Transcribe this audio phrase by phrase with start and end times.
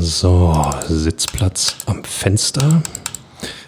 [0.00, 2.82] So, Sitzplatz am Fenster.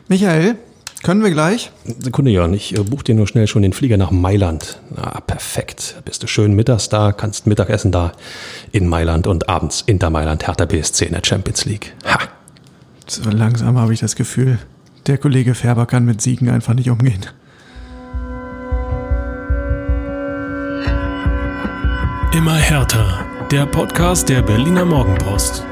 [0.09, 0.57] Michael,
[1.03, 1.71] können wir gleich?
[1.85, 4.81] Sekunde, Jörn, ich äh, buche dir nur schnell schon den Flieger nach Mailand.
[4.97, 5.97] Ah, perfekt.
[6.05, 8.13] Bist du schön mittags da, kannst Mittagessen da
[8.73, 11.95] in Mailand und abends Inter Mailand, Hertha BSC in der Champions League.
[12.05, 12.19] Ha!
[13.07, 14.59] So langsam habe ich das Gefühl,
[15.07, 17.25] der Kollege Färber kann mit Siegen einfach nicht umgehen.
[22.33, 23.25] Immer härter.
[23.51, 25.65] Der Podcast der Berliner Morgenpost.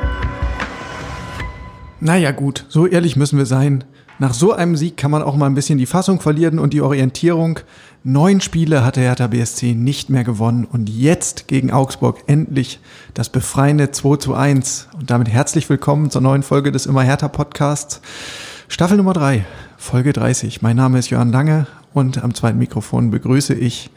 [2.01, 3.83] Naja gut, so ehrlich müssen wir sein.
[4.19, 6.83] Nach so einem Sieg kann man auch mal ein bisschen die Fassung verlieren und die
[6.83, 7.61] Orientierung.
[8.05, 12.81] Neun Spiele hat der Hertha BSC nicht mehr gewonnen und jetzt gegen Augsburg endlich
[13.15, 14.89] das befreiende 2 zu 1.
[14.99, 18.03] Und damit herzlich willkommen zur neuen Folge des Immer Hertha Podcasts.
[18.69, 19.47] Staffel Nummer 3,
[19.79, 20.61] Folge 30.
[20.61, 23.91] Mein Name ist Johann Lange und am zweiten Mikrofon begrüße ich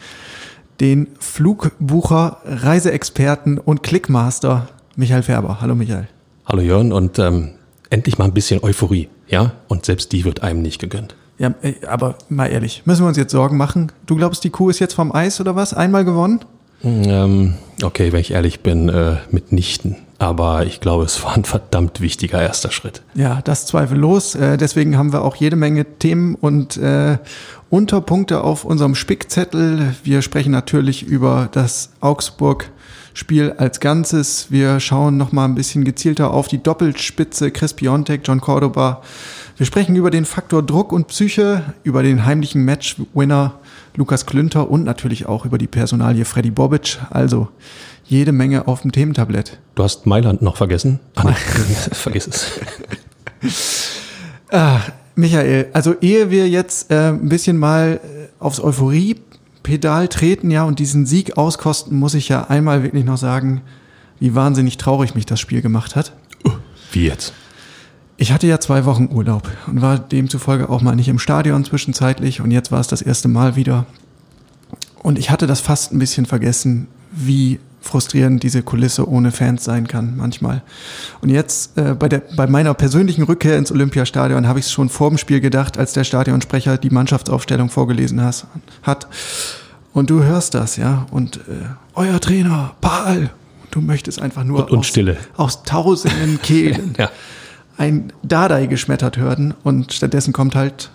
[0.80, 5.60] den Flugbucher, Reiseexperten und Clickmaster Michael Färber.
[5.60, 6.08] Hallo Michael.
[6.46, 7.52] Hallo Jörn und ähm,
[7.90, 9.54] endlich mal ein bisschen Euphorie, ja?
[9.68, 11.16] Und selbst die wird einem nicht gegönnt.
[11.38, 13.92] Ja, äh, aber mal ehrlich, müssen wir uns jetzt Sorgen machen?
[14.06, 15.74] Du glaubst, die Kuh ist jetzt vom Eis oder was?
[15.74, 16.42] Einmal gewonnen?
[16.84, 19.98] Ähm, okay, wenn ich ehrlich bin, äh, mitnichten.
[20.18, 23.02] Aber ich glaube, es war ein verdammt wichtiger erster Schritt.
[23.16, 24.36] Ja, das zweifellos.
[24.36, 27.18] Äh, deswegen haben wir auch jede Menge Themen und äh,
[27.70, 29.96] Unterpunkte auf unserem Spickzettel.
[30.04, 31.92] Wir sprechen natürlich über das
[33.10, 34.48] Augsburg-Spiel als Ganzes.
[34.50, 39.02] Wir schauen noch mal ein bisschen gezielter auf die Doppelspitze Chris Piontek, John Cordoba.
[39.58, 43.60] Wir sprechen über den Faktor Druck und Psyche, über den heimlichen Matchwinner
[43.96, 47.00] Lukas Klünter und natürlich auch über die Personalie Freddy Bobic.
[47.10, 47.50] Also
[48.06, 49.60] jede Menge auf dem Thementablett.
[49.76, 51.00] Du hast Mailand noch vergessen?
[51.16, 51.34] Ah, nee,
[51.92, 52.52] vergiss es.
[54.52, 54.80] ah,
[55.16, 58.60] Michael, also ehe wir jetzt äh, ein bisschen mal äh, aufs
[59.70, 63.62] Euphorie-Pedal treten, ja, und diesen Sieg auskosten, muss ich ja einmal wirklich noch sagen,
[64.20, 66.14] wie wahnsinnig traurig mich das Spiel gemacht hat.
[66.92, 67.34] Wie jetzt?
[68.18, 72.42] Ich hatte ja zwei Wochen Urlaub und war demzufolge auch mal nicht im Stadion zwischenzeitlich
[72.42, 73.86] und jetzt war es das erste Mal wieder.
[75.04, 79.88] Und ich hatte das fast ein bisschen vergessen, wie frustrierend diese Kulisse ohne Fans sein
[79.88, 80.64] kann manchmal.
[81.22, 84.90] Und jetzt äh, bei, der, bei meiner persönlichen Rückkehr ins Olympiastadion habe ich es schon
[84.90, 88.48] vor dem Spiel gedacht, als der Stadionsprecher die Mannschaftsaufstellung vorgelesen has,
[88.84, 89.08] hat.
[89.94, 91.06] Und du hörst das, ja.
[91.12, 93.30] Und äh, euer Trainer, Paul,
[93.72, 95.18] du möchtest einfach nur und, und aus, Stille.
[95.36, 97.10] aus tausenden Kehlen ja.
[97.78, 99.54] ein Dadai geschmettert hören.
[99.64, 100.92] Und stattdessen kommt halt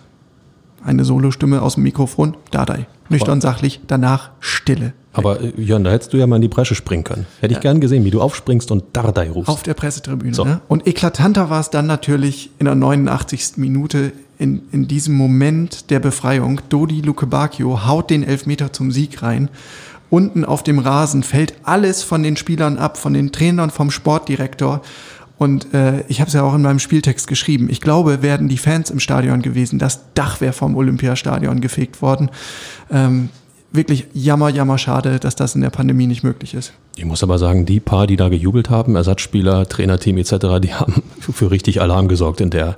[0.83, 2.87] eine Solostimme aus dem Mikrofon, Dadai.
[3.09, 4.93] Nüchtern, sachlich, danach Stille.
[5.13, 7.25] Aber äh, Jörn, da hättest du ja mal in die Bresche springen können.
[7.39, 7.61] Hätte ich ja.
[7.61, 9.49] gern gesehen, wie du aufspringst und Dardai rufst.
[9.49, 10.33] Auf der Pressetribüne.
[10.33, 10.43] So.
[10.43, 10.61] Ne?
[10.67, 13.57] Und eklatanter war es dann natürlich in der 89.
[13.57, 16.61] Minute in, in diesem Moment der Befreiung.
[16.69, 19.49] Dodi Lukebakio haut den Elfmeter zum Sieg rein.
[20.09, 24.81] Unten auf dem Rasen fällt alles von den Spielern ab, von den Trainern, vom Sportdirektor.
[25.37, 27.69] Und äh, ich habe es ja auch in meinem Spieltext geschrieben.
[27.69, 29.79] Ich glaube, werden die Fans im Stadion gewesen.
[29.79, 32.29] Das Dach wäre vom Olympiastadion gefegt worden.
[32.89, 33.29] Ähm,
[33.71, 36.73] wirklich jammer, jammer schade, dass das in der Pandemie nicht möglich ist.
[36.95, 41.03] Ich muss aber sagen, die paar, die da gejubelt haben, Ersatzspieler, Trainerteam etc., die haben
[41.19, 42.77] für richtig Alarm gesorgt in der,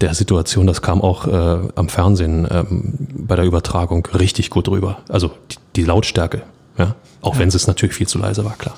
[0.00, 0.66] der Situation.
[0.66, 4.98] Das kam auch äh, am Fernsehen ähm, bei der Übertragung richtig gut rüber.
[5.08, 6.42] Also die, die Lautstärke,
[6.78, 6.94] ja.
[7.22, 7.40] Auch ja.
[7.40, 8.76] wenn es natürlich viel zu leise war, klar.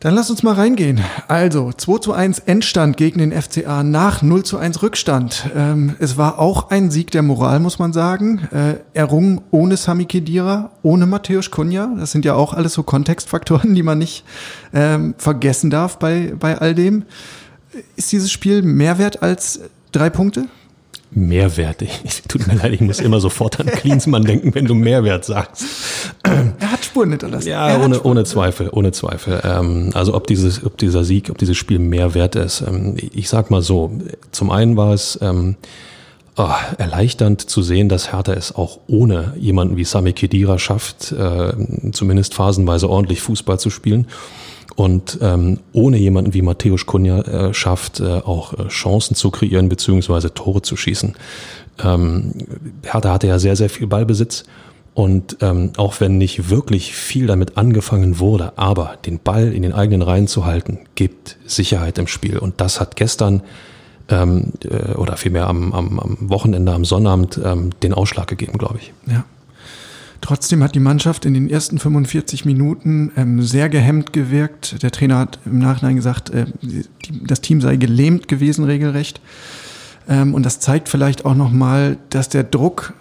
[0.00, 1.00] Dann lass uns mal reingehen.
[1.26, 5.50] Also 2 zu 1 Endstand gegen den FCA nach 0 zu 1 Rückstand.
[5.56, 8.46] Ähm, es war auch ein Sieg der Moral, muss man sagen.
[8.52, 11.90] Äh, errungen ohne Sami Kedira, ohne Matthäus Kunja.
[11.98, 14.24] Das sind ja auch alles so Kontextfaktoren, die man nicht
[14.74, 17.04] ähm, vergessen darf bei, bei all dem.
[17.96, 19.60] Ist dieses Spiel mehr wert als
[19.96, 20.46] drei Punkte?
[21.10, 21.90] Mehrwertig.
[22.28, 25.64] Tut mir leid, ich muss immer sofort an Klinsmann denken, wenn du Mehrwert sagst.
[26.24, 27.48] Er hat Spuren hinterlassen.
[27.48, 29.40] Ja, ohne, ohne Zweifel, ohne Zweifel.
[29.44, 32.60] Ähm, also ob dieses, ob dieser Sieg, ob dieses Spiel Mehrwert ist.
[32.60, 33.92] Ähm, ich sag mal so,
[34.32, 35.56] zum einen war es ähm,
[36.36, 41.52] oh, erleichternd zu sehen, dass Hertha es auch ohne jemanden wie Sami Khedira schafft, äh,
[41.92, 44.06] zumindest phasenweise ordentlich Fußball zu spielen
[44.76, 49.68] und ähm, ohne jemanden wie Matthäus Kunja äh, schafft, äh, auch äh, Chancen zu kreieren
[49.68, 51.14] beziehungsweise Tore zu schießen.
[51.82, 52.32] Ähm,
[52.84, 54.44] Hertha hatte ja sehr, sehr viel Ballbesitz
[54.94, 59.72] und ähm, auch wenn nicht wirklich viel damit angefangen wurde, aber den Ball in den
[59.72, 63.42] eigenen Reihen zu halten, gibt Sicherheit im Spiel und das hat gestern
[64.08, 68.78] ähm, äh, oder vielmehr am, am, am Wochenende, am Sonnabend ähm, den Ausschlag gegeben, glaube
[68.80, 68.92] ich.
[69.06, 69.24] Ja.
[70.20, 74.82] Trotzdem hat die Mannschaft in den ersten 45 Minuten ähm, sehr gehemmt gewirkt.
[74.82, 76.46] Der Trainer hat im Nachhinein gesagt, äh,
[77.24, 79.20] das Team sei gelähmt gewesen regelrecht.
[80.08, 82.94] Ähm, und das zeigt vielleicht auch nochmal, dass der Druck,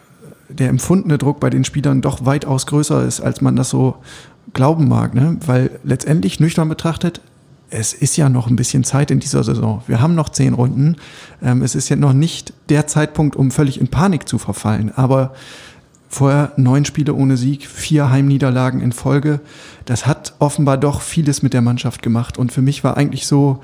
[0.50, 3.96] der empfundene Druck bei den Spielern doch weitaus größer ist, als man das so
[4.54, 5.14] glauben mag.
[5.14, 5.38] Ne?
[5.46, 7.22] Weil letztendlich nüchtern betrachtet,
[7.70, 9.82] es ist ja noch ein bisschen Zeit in dieser Saison.
[9.88, 10.98] Wir haben noch zehn Runden.
[11.42, 14.92] Ähm, es ist ja noch nicht der Zeitpunkt, um völlig in Panik zu verfallen.
[14.96, 15.34] Aber
[16.16, 19.42] vorher neun Spiele ohne Sieg, vier Heimniederlagen in Folge.
[19.84, 22.38] Das hat offenbar doch vieles mit der Mannschaft gemacht.
[22.38, 23.60] Und für mich war eigentlich so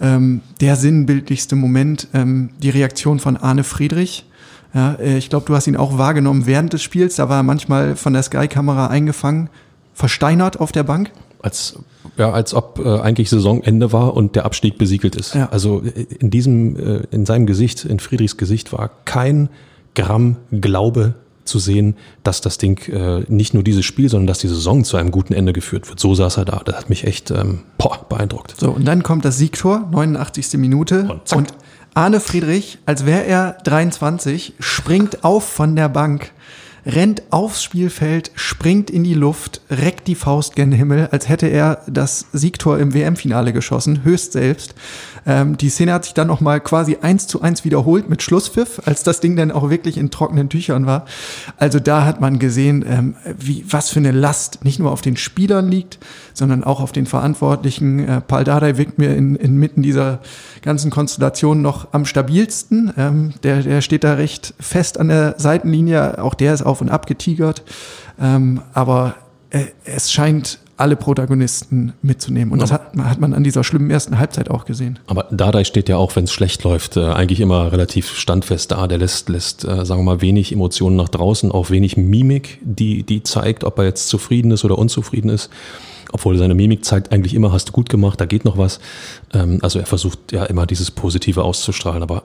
[0.00, 4.24] ähm, der sinnbildlichste Moment ähm, die Reaktion von Arne Friedrich.
[4.72, 7.16] Ja, äh, ich glaube, du hast ihn auch wahrgenommen während des Spiels.
[7.16, 9.50] Da war er manchmal von der Sky-Kamera eingefangen,
[9.92, 11.10] versteinert auf der Bank.
[11.42, 11.80] Als,
[12.16, 15.34] ja, als ob äh, eigentlich Saisonende war und der Abstieg besiegelt ist.
[15.34, 15.48] Ja.
[15.50, 19.48] Also äh, in diesem, äh, in seinem Gesicht, in Friedrichs Gesicht war kein
[19.94, 21.14] Gramm Glaube
[21.48, 24.96] zu sehen, dass das Ding äh, nicht nur dieses Spiel, sondern dass die Saison zu
[24.96, 25.98] einem guten Ende geführt wird.
[25.98, 26.62] So saß er da.
[26.64, 28.54] Das hat mich echt ähm, boah, beeindruckt.
[28.58, 30.54] So, und dann kommt das Siegtor, 89.
[30.54, 31.08] Minute.
[31.10, 31.54] Und, und
[31.94, 36.32] Arne Friedrich, als wäre er 23, springt auf von der Bank
[36.88, 41.82] rennt aufs Spielfeld, springt in die Luft, reckt die Faust gen Himmel, als hätte er
[41.86, 44.74] das Siegtor im WM-Finale geschossen, höchst selbst.
[45.28, 48.80] Ähm, die Szene hat sich dann noch mal quasi eins zu eins wiederholt mit Schlusspfiff,
[48.86, 51.04] als das Ding dann auch wirklich in trockenen Tüchern war.
[51.58, 55.16] Also da hat man gesehen, ähm, wie, was für eine Last nicht nur auf den
[55.16, 55.98] Spielern liegt,
[56.32, 58.08] sondern auch auf den Verantwortlichen.
[58.08, 60.20] Äh, Paul Dardai wirkt mir in, inmitten dieser
[60.62, 62.92] ganzen Konstellation noch am stabilsten.
[62.96, 66.22] Ähm, der, der steht da recht fest an der Seitenlinie.
[66.22, 67.62] Auch der ist auf und ab getigert.
[68.18, 69.16] Ähm, aber
[69.50, 72.52] äh, es scheint alle Protagonisten mitzunehmen.
[72.52, 75.00] Und das hat, hat, man an dieser schlimmen ersten Halbzeit auch gesehen.
[75.08, 78.86] Aber Dardai steht ja auch, wenn es schlecht läuft, äh, eigentlich immer relativ standfest da.
[78.86, 83.02] Der lässt, lässt äh, sagen wir mal, wenig Emotionen nach draußen, auch wenig Mimik, die,
[83.02, 85.50] die zeigt, ob er jetzt zufrieden ist oder unzufrieden ist.
[86.12, 88.78] Obwohl seine Mimik zeigt eigentlich immer, hast du gut gemacht, da geht noch was.
[89.34, 92.04] Ähm, also er versucht ja immer dieses Positive auszustrahlen.
[92.04, 92.22] Aber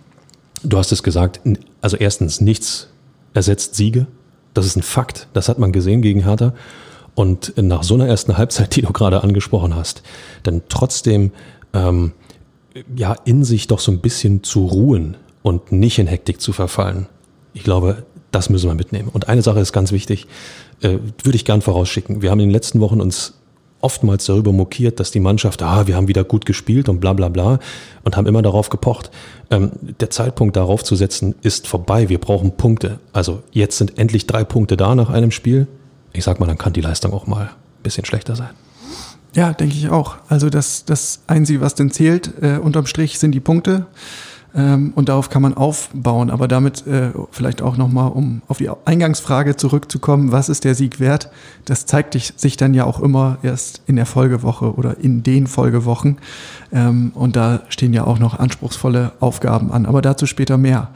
[0.62, 1.40] du hast es gesagt,
[1.80, 2.88] also erstens, nichts
[3.32, 4.06] ersetzt Siege.
[4.52, 5.26] Das ist ein Fakt.
[5.32, 6.52] Das hat man gesehen gegen Hertha.
[7.18, 10.04] Und nach so einer ersten Halbzeit, die du gerade angesprochen hast,
[10.44, 11.32] dann trotzdem
[11.74, 12.12] ähm,
[12.94, 17.08] ja in sich doch so ein bisschen zu ruhen und nicht in Hektik zu verfallen.
[17.54, 19.08] Ich glaube, das müssen wir mitnehmen.
[19.12, 20.28] Und eine Sache ist ganz wichtig,
[20.80, 22.22] äh, würde ich gern vorausschicken.
[22.22, 23.34] Wir haben in den letzten Wochen uns
[23.80, 27.28] oftmals darüber mokiert, dass die Mannschaft, ah, wir haben wieder gut gespielt und bla bla
[27.28, 27.58] bla
[28.04, 29.10] und haben immer darauf gepocht.
[29.50, 32.08] Ähm, der Zeitpunkt darauf zu setzen ist vorbei.
[32.10, 33.00] Wir brauchen Punkte.
[33.12, 35.66] Also jetzt sind endlich drei Punkte da nach einem Spiel
[36.12, 38.50] ich sag mal, dann kann die Leistung auch mal ein bisschen schlechter sein.
[39.34, 40.16] Ja, denke ich auch.
[40.28, 43.86] Also das, das Einzige, was denn zählt, äh, unterm Strich sind die Punkte.
[44.54, 46.30] Ähm, und darauf kann man aufbauen.
[46.30, 51.00] Aber damit äh, vielleicht auch nochmal, um auf die Eingangsfrage zurückzukommen, was ist der Sieg
[51.00, 51.30] wert?
[51.64, 56.18] Das zeigt sich dann ja auch immer erst in der Folgewoche oder in den Folgewochen.
[56.72, 59.86] Ähm, und da stehen ja auch noch anspruchsvolle Aufgaben an.
[59.86, 60.90] Aber dazu später mehr.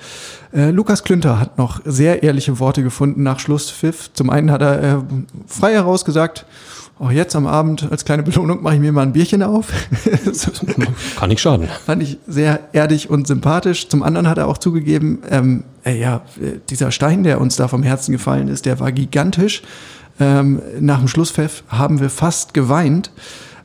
[0.53, 4.11] Äh, Lukas Klünter hat noch sehr ehrliche Worte gefunden nach Schlusspfiff.
[4.13, 4.97] Zum einen hat er äh,
[5.47, 6.47] frei heraus gesagt,
[7.03, 9.73] auch jetzt am Abend als kleine Belohnung mache ich mir mal ein Bierchen auf.
[11.17, 11.67] Kann nicht schaden.
[11.85, 13.89] Fand ich sehr erdig und sympathisch.
[13.89, 16.23] Zum anderen hat er auch zugegeben, ähm, äh, ja,
[16.71, 19.63] dieser Stein, der uns da vom Herzen gefallen ist, der war gigantisch.
[20.21, 23.11] Ähm, nach dem Schlusspfiff haben wir fast geweint.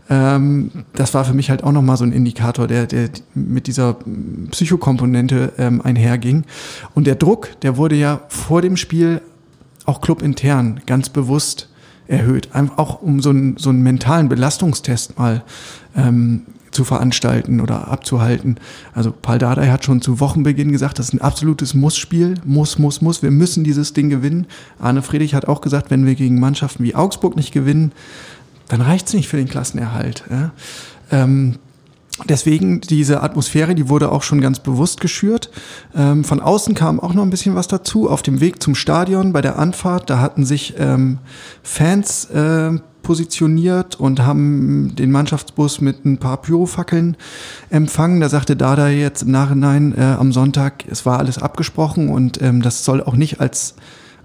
[0.10, 3.98] Ähm, das war für mich halt auch nochmal so ein Indikator, der, der mit dieser
[4.50, 6.46] Psychokomponente ähm, einherging.
[6.96, 9.22] Und der Druck, der wurde ja vor dem Spiel
[9.86, 11.70] auch clubintern ganz bewusst
[12.08, 12.50] erhöht.
[12.76, 15.44] Auch um so einen, so einen mentalen Belastungstest mal
[15.96, 18.58] ähm, zu veranstalten oder abzuhalten.
[18.94, 22.36] Also Paul Dardai hat schon zu Wochenbeginn gesagt, das ist ein absolutes Muss-Spiel.
[22.46, 23.24] Muss, muss, muss.
[23.24, 24.48] Wir müssen dieses Ding gewinnen.
[24.80, 27.92] Arne Friedrich hat auch gesagt, wenn wir gegen Mannschaften wie Augsburg nicht gewinnen,
[28.68, 30.24] dann reicht es nicht für den Klassenerhalt.
[30.30, 30.52] Ja?
[31.12, 31.56] Ähm,
[32.26, 35.52] Deswegen diese Atmosphäre, die wurde auch schon ganz bewusst geschürt.
[35.96, 38.10] Ähm, von außen kam auch noch ein bisschen was dazu.
[38.10, 41.20] Auf dem Weg zum Stadion bei der Anfahrt, da hatten sich ähm,
[41.62, 47.16] Fans äh, positioniert und haben den Mannschaftsbus mit ein paar Pyrofackeln
[47.70, 48.20] empfangen.
[48.20, 52.62] Da sagte Dada jetzt im Nachhinein äh, am Sonntag, es war alles abgesprochen und ähm,
[52.62, 53.76] das soll auch nicht als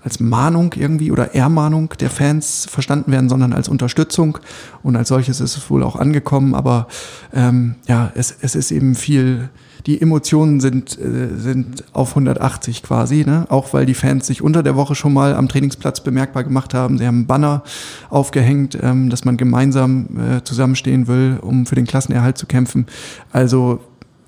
[0.05, 4.39] als Mahnung irgendwie oder Ermahnung der Fans verstanden werden, sondern als Unterstützung.
[4.83, 6.55] Und als solches ist es wohl auch angekommen.
[6.55, 6.89] Aber
[7.33, 9.49] ähm, ja, es, es ist eben viel,
[9.87, 13.47] die Emotionen sind, äh, sind auf 180 quasi, ne?
[13.49, 16.99] auch weil die Fans sich unter der Woche schon mal am Trainingsplatz bemerkbar gemacht haben.
[16.99, 17.63] Sie haben Banner
[18.11, 22.87] aufgehängt, ähm, dass man gemeinsam äh, zusammenstehen will, um für den Klassenerhalt zu kämpfen.
[23.33, 23.81] Also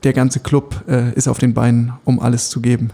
[0.05, 2.91] der ganze Club äh, ist auf den Beinen, um alles zu geben.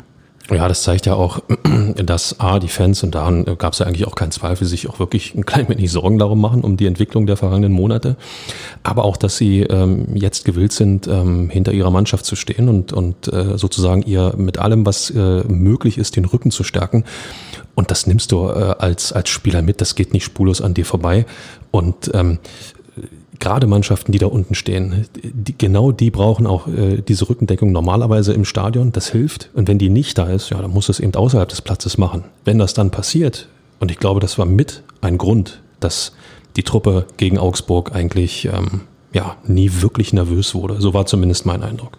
[0.50, 1.40] Ja, das zeigt ja auch,
[1.96, 4.98] dass A, die Fans, und daran gab es ja eigentlich auch keinen Zweifel, sich auch
[4.98, 8.16] wirklich ein klein wenig Sorgen darum machen, um die Entwicklung der vergangenen Monate.
[8.82, 12.92] Aber auch, dass sie ähm, jetzt gewillt sind, ähm, hinter ihrer Mannschaft zu stehen und,
[12.92, 17.04] und äh, sozusagen ihr mit allem, was äh, möglich ist, den Rücken zu stärken.
[17.76, 20.84] Und das nimmst du äh, als, als Spieler mit, das geht nicht spurlos an dir
[20.84, 21.26] vorbei.
[21.70, 22.38] Und ähm,
[23.40, 28.32] gerade Mannschaften, die da unten stehen, die, genau die brauchen auch äh, diese Rückendeckung normalerweise
[28.32, 28.92] im Stadion.
[28.92, 29.50] Das hilft.
[29.54, 32.24] Und wenn die nicht da ist, ja, dann muss es eben außerhalb des Platzes machen.
[32.44, 33.48] Wenn das dann passiert,
[33.80, 36.12] und ich glaube, das war mit ein Grund, dass
[36.56, 38.82] die Truppe gegen Augsburg eigentlich ähm,
[39.12, 40.80] ja, nie wirklich nervös wurde.
[40.80, 41.98] So war zumindest mein Eindruck.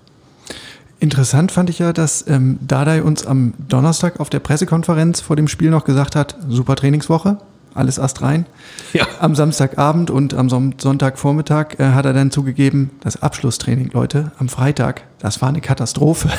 [1.00, 5.48] Interessant fand ich ja, dass ähm, Dardai uns am Donnerstag auf der Pressekonferenz vor dem
[5.48, 7.38] Spiel noch gesagt hat, super Trainingswoche,
[7.74, 8.46] alles Ast rein.
[8.94, 9.06] Ja.
[9.20, 15.04] Am Samstagabend und am Sonntagvormittag äh, hat er dann zugegeben, das Abschlusstraining, Leute, am Freitag,
[15.20, 16.30] das war eine Katastrophe.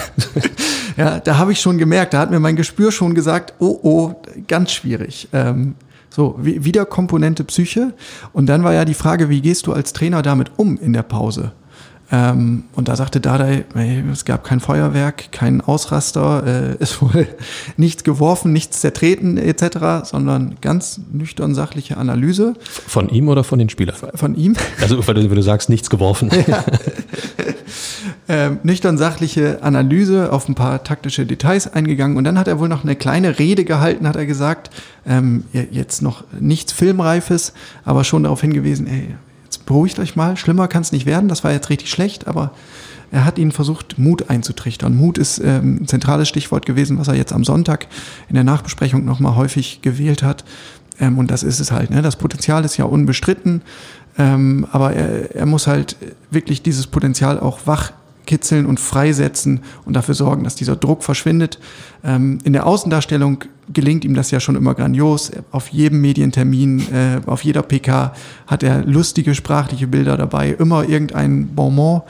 [0.97, 4.15] ja, da habe ich schon gemerkt, da hat mir mein Gespür schon gesagt, oh, oh,
[4.49, 5.29] ganz schwierig.
[5.33, 5.75] Ähm,
[6.11, 7.95] so, wieder Komponente Psyche.
[8.35, 11.03] Und dann war ja die Frage, wie gehst du als Trainer damit um in der
[11.03, 11.53] Pause?
[12.15, 17.27] Ähm, und da sagte Dardai, hey, es gab kein Feuerwerk, kein Ausraster, äh, es wurde
[17.79, 22.53] nichts geworfen, nichts zertreten etc., sondern ganz nüchtern sachliche Analyse.
[22.87, 23.97] Von ihm oder von den Spielern?
[24.15, 24.55] Von ihm.
[24.83, 26.29] Also wenn du, wenn du sagst, nichts geworfen.
[26.47, 26.65] Ja.
[28.29, 32.69] ähm, nüchtern sachliche Analyse auf ein paar taktische Details eingegangen und dann hat er wohl
[32.69, 34.71] noch eine kleine Rede gehalten, hat er gesagt,
[35.07, 37.53] ähm, jetzt noch nichts Filmreifes,
[37.85, 39.15] aber schon darauf hingewiesen, ey,
[39.59, 42.53] beruhigt euch mal, schlimmer kann es nicht werden, das war jetzt richtig schlecht, aber
[43.11, 44.97] er hat ihnen versucht, Mut einzutrichtern.
[44.97, 47.87] Mut ist ähm, ein zentrales Stichwort gewesen, was er jetzt am Sonntag
[48.29, 50.45] in der Nachbesprechung nochmal häufig gewählt hat.
[50.99, 51.91] Ähm, und das ist es halt.
[51.91, 52.01] Ne?
[52.01, 53.63] Das Potenzial ist ja unbestritten,
[54.17, 55.97] ähm, aber er, er muss halt
[56.31, 57.93] wirklich dieses Potenzial auch wach
[58.25, 61.59] kitzeln und freisetzen und dafür sorgen, dass dieser Druck verschwindet.
[62.05, 65.31] Ähm, in der Außendarstellung gelingt ihm das ja schon immer grandios.
[65.51, 68.13] Auf jedem Medientermin, äh, auf jeder PK
[68.47, 72.03] hat er lustige sprachliche Bilder dabei, immer irgendein Bonbon.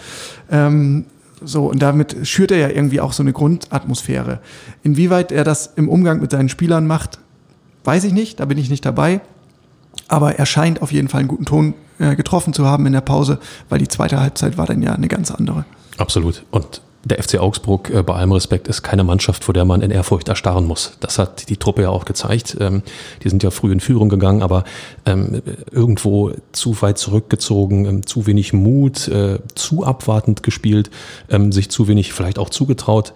[0.50, 1.06] Ähm,
[1.44, 4.40] so, und damit schürt er ja irgendwie auch so eine Grundatmosphäre.
[4.82, 7.18] Inwieweit er das im Umgang mit seinen Spielern macht,
[7.84, 9.20] weiß ich nicht, da bin ich nicht dabei.
[10.08, 13.00] Aber er scheint auf jeden Fall einen guten Ton äh, getroffen zu haben in der
[13.00, 15.64] Pause, weil die zweite Halbzeit war dann ja eine ganz andere.
[15.98, 16.44] Absolut.
[16.50, 19.90] Und der FC Augsburg, äh, bei allem Respekt, ist keine Mannschaft, vor der man in
[19.90, 20.92] Ehrfurcht erstarren muss.
[21.00, 22.56] Das hat die Truppe ja auch gezeigt.
[22.60, 22.82] Ähm,
[23.22, 24.64] die sind ja früh in Führung gegangen, aber
[25.04, 30.90] ähm, irgendwo zu weit zurückgezogen, ähm, zu wenig Mut, äh, zu abwartend gespielt,
[31.50, 33.12] sich zu wenig vielleicht auch zugetraut.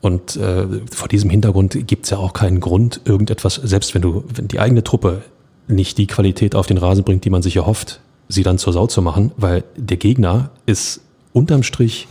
[0.00, 4.24] Und äh, vor diesem Hintergrund gibt es ja auch keinen Grund, irgendetwas, selbst wenn du,
[4.32, 5.22] wenn die eigene Truppe
[5.66, 8.86] nicht die Qualität auf den Rasen bringt, die man sich erhofft, sie dann zur Sau
[8.86, 11.00] zu machen, weil der Gegner ist
[11.32, 12.08] unterm Strich,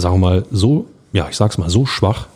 [0.00, 2.26] sagen wir mal, so, ja, ich sag's mal, so schwach,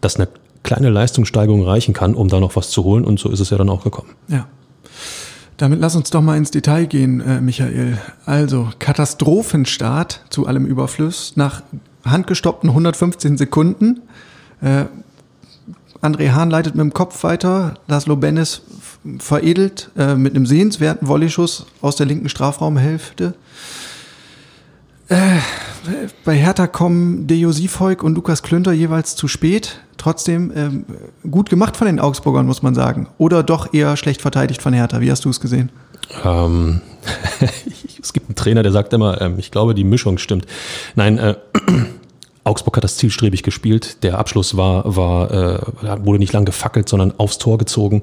[0.00, 0.28] dass eine
[0.62, 3.04] kleine Leistungssteigerung reichen kann, um da noch was zu holen.
[3.04, 4.10] Und so ist es ja dann auch gekommen.
[4.28, 4.46] Ja.
[5.56, 7.98] Damit lass uns doch mal ins Detail gehen, äh, Michael.
[8.26, 11.62] Also, Katastrophenstart zu allem Überfluss nach
[12.04, 14.02] handgestoppten 115 Sekunden.
[14.60, 14.84] Äh,
[16.02, 17.74] André Hahn leitet mit dem Kopf weiter.
[17.86, 18.62] Laszlo Bennis
[19.18, 23.34] veredelt äh, mit einem sehenswerten Volleyschuss aus der linken Strafraumhälfte.
[25.08, 25.38] Äh,
[26.24, 29.80] bei Hertha kommen Dejo Siefolk und Lukas Klünter jeweils zu spät.
[29.96, 30.84] Trotzdem ähm,
[31.30, 33.08] gut gemacht von den Augsburgern, muss man sagen.
[33.18, 35.00] Oder doch eher schlecht verteidigt von Hertha.
[35.00, 35.70] Wie hast du es gesehen?
[36.24, 36.80] Ähm,
[38.02, 40.46] es gibt einen Trainer, der sagt immer, ähm, ich glaube, die Mischung stimmt.
[40.96, 41.36] Nein, äh,
[42.44, 44.02] Augsburg hat das zielstrebig gespielt.
[44.02, 48.00] Der Abschluss war, war äh, wurde nicht lang gefackelt, sondern aufs Tor gezogen.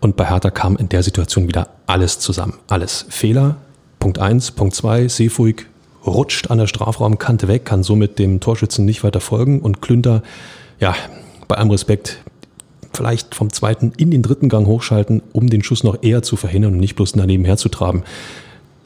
[0.00, 2.54] Und bei Hertha kam in der Situation wieder alles zusammen.
[2.68, 3.06] Alles.
[3.08, 3.56] Fehler,
[3.98, 5.67] Punkt eins, Punkt zwei, Seefuig
[6.06, 10.22] rutscht an der Strafraumkante weg, kann somit dem Torschützen nicht weiter folgen und Klünter,
[10.80, 10.94] ja,
[11.48, 12.18] bei allem Respekt,
[12.92, 16.74] vielleicht vom zweiten in den dritten Gang hochschalten, um den Schuss noch eher zu verhindern
[16.74, 18.02] und nicht bloß daneben herzutraben.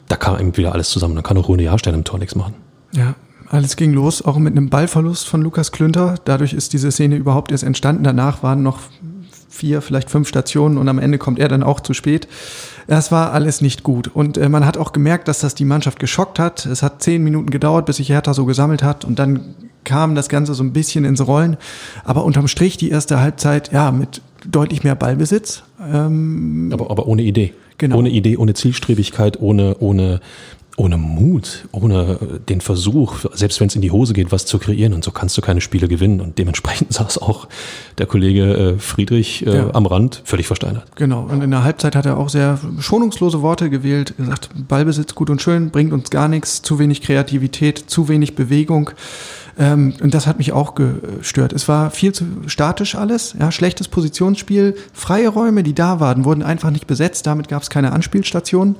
[0.07, 1.15] Da kam eben wieder alles zusammen.
[1.15, 2.53] Da kann auch Rune Jahrstein im Tor nichts machen.
[2.93, 3.15] Ja,
[3.49, 6.15] alles ging los, auch mit einem Ballverlust von Lukas Klünter.
[6.25, 8.03] Dadurch ist diese Szene überhaupt erst entstanden.
[8.03, 8.79] Danach waren noch
[9.53, 12.27] vier, vielleicht fünf Stationen und am Ende kommt er dann auch zu spät.
[12.87, 14.07] Das war alles nicht gut.
[14.07, 16.65] Und äh, man hat auch gemerkt, dass das die Mannschaft geschockt hat.
[16.65, 20.29] Es hat zehn Minuten gedauert, bis sich Hertha so gesammelt hat und dann kam das
[20.29, 21.57] Ganze so ein bisschen ins Rollen.
[22.03, 25.63] Aber unterm Strich die erste Halbzeit, ja, mit deutlich mehr Ballbesitz.
[25.79, 27.53] Ähm, aber, aber ohne Idee.
[27.77, 27.97] Genau.
[27.97, 30.21] Ohne Idee, ohne Zielstrebigkeit, ohne, ohne
[30.75, 32.17] ohne Mut, ohne
[32.49, 34.93] den Versuch, selbst wenn es in die Hose geht, was zu kreieren.
[34.93, 36.19] Und so kannst du keine Spiele gewinnen.
[36.19, 37.47] Und dementsprechend saß auch
[37.99, 39.73] der Kollege äh, Friedrich äh, ja.
[39.73, 40.85] am Rand völlig versteinert.
[40.95, 41.27] Genau.
[41.29, 44.15] Und in der Halbzeit hat er auch sehr schonungslose Worte gewählt.
[44.17, 48.35] Er sagt, Ballbesitz gut und schön, bringt uns gar nichts, zu wenig Kreativität, zu wenig
[48.35, 48.91] Bewegung.
[49.57, 51.53] Ähm, und das hat mich auch gestört.
[51.53, 56.43] Es war viel zu statisch alles, ja, schlechtes Positionsspiel, freie Räume, die da waren, wurden
[56.43, 58.75] einfach nicht besetzt, damit gab es keine Anspielstationen.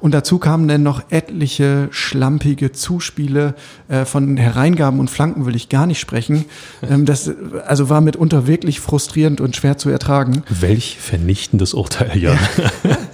[0.00, 3.54] Und dazu kamen dann noch etliche schlampige Zuspiele
[3.88, 6.44] äh, von Hereingaben und Flanken will ich gar nicht sprechen.
[6.88, 7.30] Ähm, das
[7.66, 10.42] also war mitunter wirklich frustrierend und schwer zu ertragen.
[10.48, 12.32] Welch vernichtendes Urteil, ja.
[12.32, 12.98] Ja,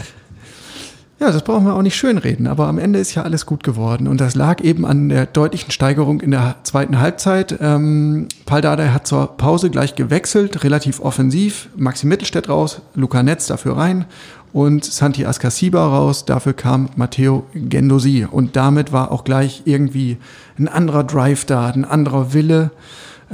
[1.30, 4.09] das brauchen wir auch nicht schönreden, aber am Ende ist ja alles gut geworden.
[4.09, 7.56] Und das lag eben an der deutlichen Steigerung in der zweiten Halbzeit.
[7.61, 11.68] Ähm, Paul Dardai hat zur Pause gleich gewechselt, relativ offensiv.
[11.76, 14.06] Maxi Mittelstädt raus, Luca Netz dafür rein
[14.52, 16.25] und Santi Ascasiba raus.
[16.25, 18.26] Dafür kam Matteo Gendosi.
[18.30, 20.16] Und damit war auch gleich irgendwie
[20.59, 22.71] ein anderer Drive da, ein anderer Wille.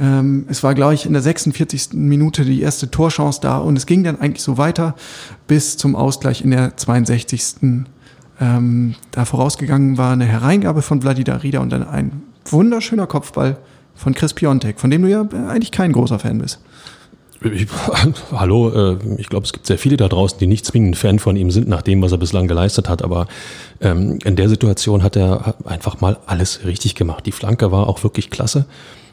[0.01, 1.93] Ähm, es war, glaube ich, in der 46.
[1.93, 4.95] Minute die erste Torchance da und es ging dann eigentlich so weiter
[5.47, 7.85] bis zum Ausgleich in der 62.
[8.39, 13.57] Ähm, da vorausgegangen war eine Hereingabe von Vladimir Rida und dann ein wunderschöner Kopfball
[13.93, 16.59] von Chris Piontek, von dem du ja eigentlich kein großer Fan bist.
[17.43, 17.67] Ich,
[18.31, 21.35] hallo, äh, ich glaube, es gibt sehr viele da draußen, die nicht zwingend Fan von
[21.35, 23.03] ihm sind, nach dem, was er bislang geleistet hat.
[23.03, 23.27] Aber
[23.79, 27.25] ähm, in der Situation hat er einfach mal alles richtig gemacht.
[27.25, 28.65] Die Flanke war auch wirklich klasse.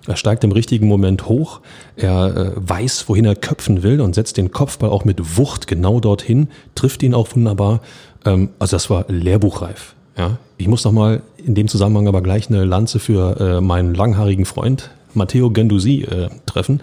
[0.07, 1.61] Er steigt im richtigen Moment hoch,
[1.97, 6.01] er äh, weiß, wohin er köpfen will und setzt den Kopfball auch mit Wucht genau
[6.01, 7.81] dorthin, trifft ihn auch wunderbar.
[8.25, 9.95] Ähm, also das war lehrbuchreif.
[10.17, 10.39] Ja.
[10.57, 14.45] Ich muss noch mal in dem Zusammenhang aber gleich eine Lanze für äh, meinen langhaarigen
[14.45, 16.81] Freund Matteo Gendusi äh, treffen.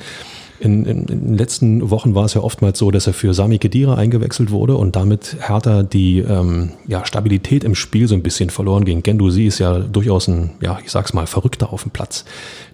[0.60, 3.58] In, in, in, den letzten Wochen war es ja oftmals so, dass er für Sami
[3.58, 8.50] Kedira eingewechselt wurde und damit Hertha die ähm, ja, Stabilität im Spiel so ein bisschen
[8.50, 9.04] verloren ging.
[9.04, 12.24] Gendusi ist ja durchaus ein, ja, ich sag's mal, Verrückter auf dem Platz,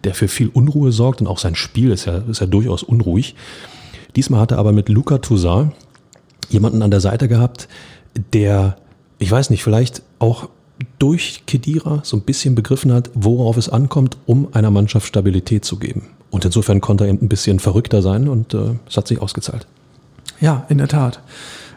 [0.03, 3.35] der für viel Unruhe sorgt und auch sein Spiel ist ja, ist ja durchaus unruhig.
[4.15, 5.71] Diesmal hat er aber mit Luca Toussaint
[6.49, 7.67] jemanden an der Seite gehabt,
[8.33, 8.75] der,
[9.17, 10.49] ich weiß nicht, vielleicht auch
[10.99, 15.77] durch Kedira so ein bisschen begriffen hat, worauf es ankommt, um einer Mannschaft Stabilität zu
[15.77, 16.07] geben.
[16.31, 19.67] Und insofern konnte er eben ein bisschen verrückter sein und äh, es hat sich ausgezahlt.
[20.39, 21.19] Ja, in der Tat.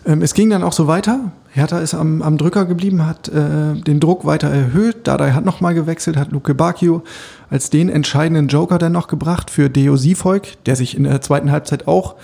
[0.07, 1.33] Ähm, es ging dann auch so weiter.
[1.51, 5.07] Hertha ist am, am Drücker geblieben, hat äh, den Druck weiter erhöht.
[5.07, 7.03] Dadai hat nochmal gewechselt, hat Luke Bakio
[7.51, 11.51] als den entscheidenden Joker dann noch gebracht für Deo Siefolk, der sich in der zweiten
[11.51, 12.15] Halbzeit auch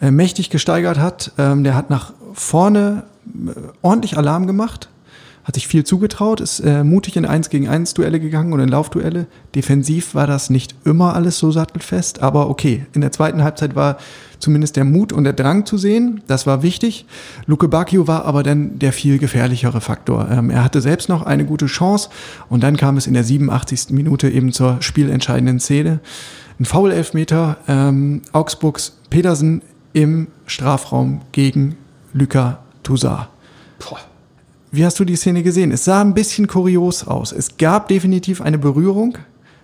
[0.00, 1.32] äh, mächtig gesteigert hat.
[1.38, 3.50] Ähm, der hat nach vorne äh,
[3.82, 4.88] ordentlich Alarm gemacht,
[5.44, 8.68] hat sich viel zugetraut, ist äh, mutig in 1 gegen 1 Duelle gegangen und in
[8.68, 9.26] Laufduelle.
[9.54, 12.86] Defensiv war das nicht immer alles so sattelfest, aber okay.
[12.94, 13.98] In der zweiten Halbzeit war
[14.38, 16.22] zumindest der Mut und der Drang zu sehen.
[16.26, 17.04] Das war wichtig.
[17.46, 20.28] Luke Bacchio war aber dann der viel gefährlichere Faktor.
[20.30, 22.08] Ähm, er hatte selbst noch eine gute Chance
[22.48, 23.90] und dann kam es in der 87.
[23.90, 26.00] Minute eben zur spielentscheidenden Szene.
[26.58, 29.60] Ein Foul-Elfmeter ähm, Augsburgs Pedersen
[29.92, 31.76] im Strafraum gegen
[32.14, 33.28] Luca Toussaint.
[33.78, 34.13] Boah.
[34.74, 35.70] Wie hast du die Szene gesehen?
[35.70, 37.30] Es sah ein bisschen kurios aus.
[37.30, 39.18] Es gab definitiv eine Berührung,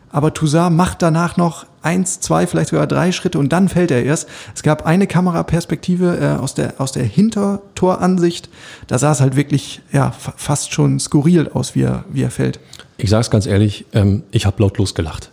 [0.09, 4.05] aber Toussaint macht danach noch eins, zwei, vielleicht sogar drei Schritte und dann fällt er
[4.05, 4.29] erst.
[4.55, 8.51] Es gab eine Kameraperspektive äh, aus der, aus der Hintertoransicht.
[8.87, 12.61] Da sah es halt wirklich ja, fast schon skurril aus, wie er, wie er fällt.
[12.97, 15.33] Ich sage es ganz ehrlich, ähm, ich habe lautlos gelacht.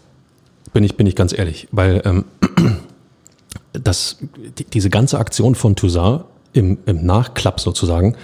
[0.74, 2.26] Bin ich, bin ich ganz ehrlich, weil ähm,
[3.74, 4.18] das,
[4.58, 8.16] die, diese ganze Aktion von Toussaint im, im Nachklapp sozusagen,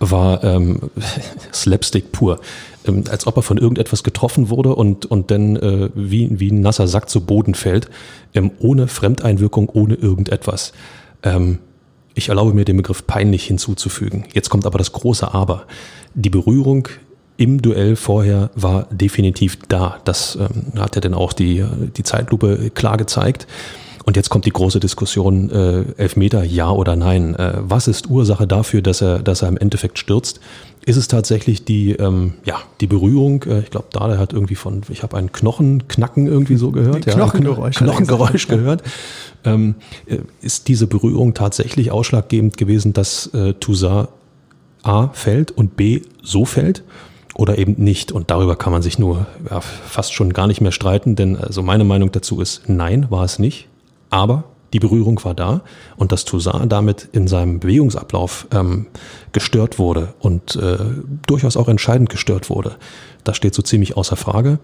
[0.00, 0.90] war ähm,
[1.52, 2.40] Slapstick pur.
[2.86, 6.60] Ähm, als ob er von irgendetwas getroffen wurde und, und dann äh, wie, wie ein
[6.60, 7.90] nasser Sack zu Boden fällt,
[8.34, 10.72] ähm, ohne Fremdeinwirkung, ohne irgendetwas.
[11.22, 11.58] Ähm,
[12.14, 14.24] ich erlaube mir den Begriff peinlich hinzuzufügen.
[14.32, 15.66] Jetzt kommt aber das große Aber.
[16.14, 16.88] Die Berührung
[17.36, 20.00] im Duell vorher war definitiv da.
[20.04, 21.64] Das ähm, hat ja dann auch die,
[21.96, 23.46] die Zeitlupe klar gezeigt.
[24.08, 27.34] Und jetzt kommt die große Diskussion, äh, Elfmeter, ja oder nein.
[27.34, 30.40] Äh, was ist Ursache dafür, dass er, dass er im Endeffekt stürzt?
[30.86, 33.42] Ist es tatsächlich die, ähm, ja, die Berührung?
[33.42, 37.04] Äh, ich glaube, da hat irgendwie von, ich habe einen Knochenknacken irgendwie so gehört.
[37.04, 37.76] Ja, Knochengeräusch.
[37.76, 38.82] Knochengeräusch gehört.
[39.44, 39.74] Ähm,
[40.06, 44.08] äh, ist diese Berührung tatsächlich ausschlaggebend gewesen, dass äh, Toussaint
[44.84, 46.82] A fällt und B so fällt?
[47.34, 48.10] Oder eben nicht.
[48.10, 51.62] Und darüber kann man sich nur ja, fast schon gar nicht mehr streiten, denn also
[51.62, 53.68] meine Meinung dazu ist, nein, war es nicht.
[54.10, 55.62] Aber die Berührung war da
[55.96, 58.86] und dass Toussaint damit in seinem Bewegungsablauf ähm,
[59.32, 60.78] gestört wurde und äh,
[61.26, 62.76] durchaus auch entscheidend gestört wurde,
[63.24, 64.58] das steht so ziemlich außer Frage.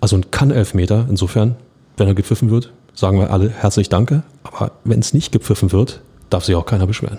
[0.00, 1.56] Also ein Kann-Elfmeter, insofern,
[1.96, 4.22] wenn er gepfiffen wird, sagen wir alle herzlich Danke.
[4.44, 7.18] Aber wenn es nicht gepfiffen wird, darf sich auch keiner beschweren.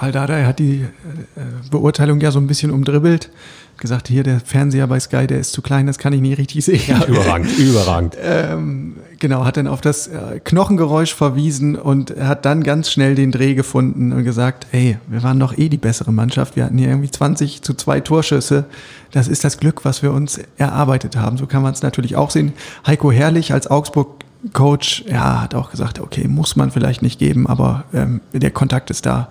[0.00, 3.30] Paldada hat die äh, Beurteilung ja so ein bisschen umdribbelt
[3.76, 6.64] gesagt, hier der Fernseher bei Sky, der ist zu klein, das kann ich nicht richtig
[6.64, 6.82] sehen.
[6.86, 8.16] Ja, überragend, überragend.
[8.22, 13.32] Ähm, genau, hat dann auf das äh, Knochengeräusch verwiesen und hat dann ganz schnell den
[13.32, 16.88] Dreh gefunden und gesagt, hey, wir waren doch eh die bessere Mannschaft, wir hatten hier
[16.88, 18.64] irgendwie 20 zu zwei Torschüsse.
[19.10, 21.38] Das ist das Glück, was wir uns erarbeitet haben.
[21.38, 22.52] So kann man es natürlich auch sehen.
[22.86, 27.46] Heiko Herrlich als Augsburg Coach, ja, hat auch gesagt, okay, muss man vielleicht nicht geben,
[27.46, 29.28] aber ähm, der Kontakt ist da.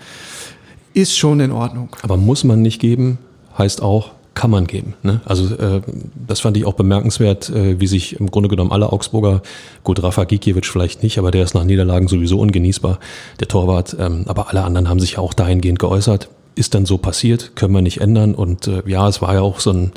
[0.93, 1.95] Ist schon in Ordnung.
[2.01, 3.17] Aber muss man nicht geben,
[3.57, 4.93] heißt auch, kann man geben.
[5.03, 5.19] Ne?
[5.25, 5.81] Also äh,
[6.27, 9.41] das fand ich auch bemerkenswert, äh, wie sich im Grunde genommen alle Augsburger,
[9.83, 12.99] gut, Rafa Gikiewicz vielleicht nicht, aber der ist nach Niederlagen sowieso ungenießbar,
[13.39, 16.29] der Torwart, ähm, aber alle anderen haben sich ja auch dahingehend geäußert.
[16.55, 18.33] ist dann so passiert, können wir nicht ändern.
[18.33, 19.91] Und äh, ja, es war ja auch so ein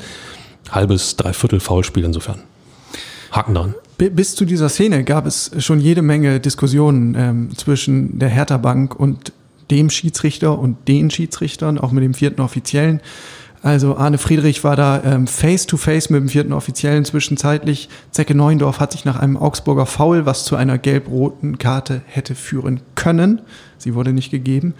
[0.71, 2.39] halbes, dreiviertel Foulspiel insofern.
[3.31, 3.75] Haken dran.
[3.97, 8.99] Bis zu dieser Szene gab es schon jede Menge Diskussionen ähm, zwischen der Hertha Bank
[8.99, 9.31] und
[9.71, 13.01] dem Schiedsrichter und den Schiedsrichtern, auch mit dem vierten Offiziellen.
[13.63, 17.87] Also Arne Friedrich war da ähm, face to face mit dem vierten Offiziellen zwischenzeitlich.
[18.11, 22.81] Zecke Neuendorf hat sich nach einem Augsburger Foul, was zu einer gelb-roten Karte hätte führen
[22.95, 23.41] können,
[23.77, 24.73] sie wurde nicht gegeben,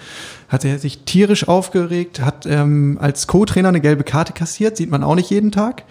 [0.50, 5.02] hat er sich tierisch aufgeregt, hat ähm, als Co-Trainer eine gelbe Karte kassiert, sieht man
[5.02, 5.84] auch nicht jeden Tag.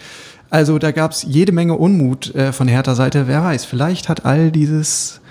[0.51, 3.27] Also da gab es jede Menge Unmut äh, von Hertha Seite.
[3.27, 5.22] Wer weiß, vielleicht hat all dieses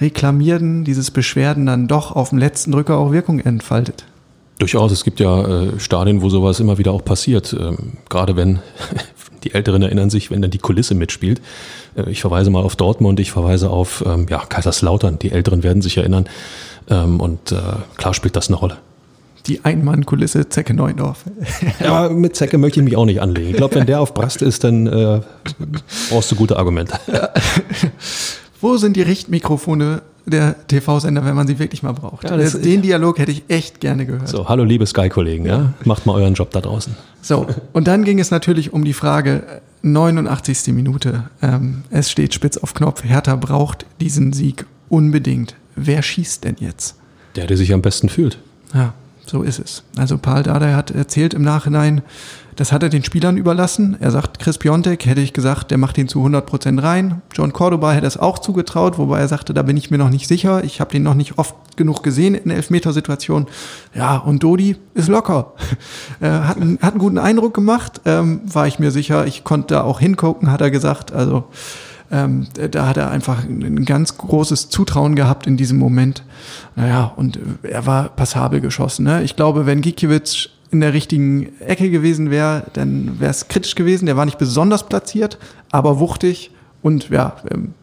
[0.00, 4.04] Reklamieren, dieses Beschwerden dann doch auf dem letzten Drücker auch Wirkung entfaltet.
[4.58, 7.56] Durchaus, es gibt ja äh, Stadien, wo sowas immer wieder auch passiert.
[7.58, 8.58] Ähm, gerade wenn,
[9.44, 11.40] die Älteren erinnern sich, wenn dann die Kulisse mitspielt.
[11.96, 15.18] Äh, ich verweise mal auf Dortmund, ich verweise auf ähm, ja, Kaiserslautern.
[15.18, 16.28] Die Älteren werden sich erinnern.
[16.88, 17.56] Ähm, und äh,
[17.96, 18.76] klar spielt das eine Rolle
[19.46, 21.24] die Einmannkulisse Zecke Neuendorf.
[21.80, 23.48] ja, mit Zecke möchte ich mich auch nicht anlegen.
[23.48, 25.24] Ich glaube, wenn der auf Brast ist, dann
[26.10, 27.00] brauchst du gute Argumente.
[28.60, 32.24] Wo sind die Richtmikrofone der TV-Sender, wenn man sie wirklich mal braucht?
[32.28, 34.28] Ja, das, Den Dialog hätte ich echt gerne gehört.
[34.28, 35.72] So, hallo liebe Sky-Kollegen, ja?
[35.84, 36.94] macht mal euren Job da draußen.
[37.22, 40.74] So, und dann ging es natürlich um die Frage, 89.
[40.74, 45.54] Minute, ähm, es steht spitz auf Knopf, Hertha braucht diesen Sieg unbedingt.
[45.74, 46.96] Wer schießt denn jetzt?
[47.36, 48.38] Der, der sich am besten fühlt.
[48.74, 48.92] Ja,
[49.30, 49.84] so ist es.
[49.96, 52.02] Also Paul Dardai hat erzählt im Nachhinein,
[52.56, 53.96] das hat er den Spielern überlassen.
[54.00, 57.22] Er sagt, Chris Piontek hätte ich gesagt, der macht ihn zu 100 Prozent rein.
[57.32, 60.26] John Cordoba hätte es auch zugetraut, wobei er sagte, da bin ich mir noch nicht
[60.26, 60.64] sicher.
[60.64, 63.46] Ich habe den noch nicht oft genug gesehen in Elfmetersituationen.
[63.94, 65.54] Ja, und Dodi ist locker.
[66.20, 69.26] Er hat, einen, hat einen guten Eindruck gemacht, ähm, war ich mir sicher.
[69.26, 71.12] Ich konnte da auch hingucken, hat er gesagt.
[71.12, 71.44] Also
[72.10, 76.24] ähm, da hat er einfach ein ganz großes Zutrauen gehabt in diesem Moment.
[76.76, 79.04] Naja, und er war passabel geschossen.
[79.04, 79.22] Ne?
[79.22, 84.06] Ich glaube, wenn Gikiewicz in der richtigen Ecke gewesen wäre, dann wäre es kritisch gewesen.
[84.06, 85.38] Der war nicht besonders platziert,
[85.70, 86.50] aber wuchtig
[86.82, 87.74] und ja, ähm,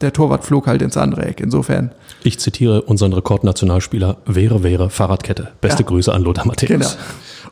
[0.00, 1.40] der Torwart flog halt ins andere Eck.
[1.40, 1.90] Insofern.
[2.22, 5.52] Ich zitiere unseren Rekordnationalspieler, wäre, wäre, Fahrradkette.
[5.60, 6.68] Beste ja, Grüße an Lothar Matthäus.
[6.68, 6.88] Genau.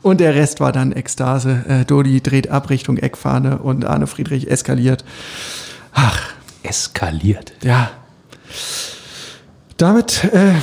[0.03, 1.65] Und der Rest war dann Ekstase.
[1.67, 5.05] Äh, Dodi dreht ab Richtung Eckfahne und Arne Friedrich eskaliert.
[5.92, 6.31] Ach.
[6.62, 7.53] Eskaliert.
[7.62, 7.90] Ja.
[9.76, 10.55] Damit, äh,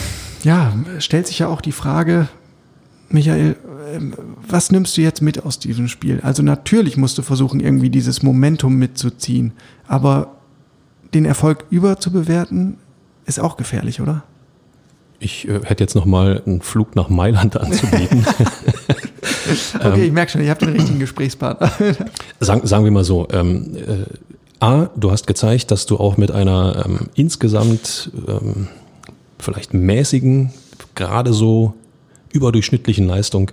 [0.43, 2.27] ja, stellt sich ja auch die Frage,
[3.09, 3.55] Michael,
[3.93, 4.13] ähm,
[4.47, 6.19] was nimmst du jetzt mit aus diesem Spiel?
[6.21, 9.53] Also natürlich musst du versuchen, irgendwie dieses Momentum mitzuziehen,
[9.87, 10.37] aber
[11.13, 12.77] den Erfolg überzubewerten,
[13.25, 14.23] ist auch gefährlich, oder?
[15.19, 18.25] Ich äh, hätte jetzt noch mal einen Flug nach Mailand anzubieten.
[19.83, 21.71] okay, ich merke schon, ich habe den richtigen Gesprächspartner.
[22.39, 24.05] sagen, sagen wir mal so, ähm, äh,
[24.59, 28.67] A, du hast gezeigt, dass du auch mit einer ähm, insgesamt ähm,
[29.37, 30.51] vielleicht mäßigen,
[30.95, 31.73] gerade so
[32.31, 33.51] überdurchschnittlichen Leistung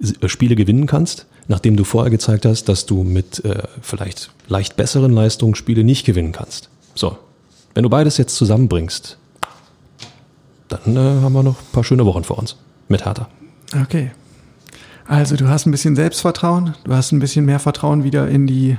[0.00, 4.76] äh, Spiele gewinnen kannst, nachdem du vorher gezeigt hast, dass du mit äh, vielleicht leicht
[4.76, 6.70] besseren Leistungen Spiele nicht gewinnen kannst.
[6.94, 7.18] So,
[7.74, 9.18] wenn du beides jetzt zusammenbringst,
[10.68, 12.56] dann äh, haben wir noch ein paar schöne Wochen vor uns
[12.88, 13.28] mit Hertha.
[13.82, 14.12] Okay.
[15.06, 18.78] Also du hast ein bisschen Selbstvertrauen, du hast ein bisschen mehr Vertrauen wieder in die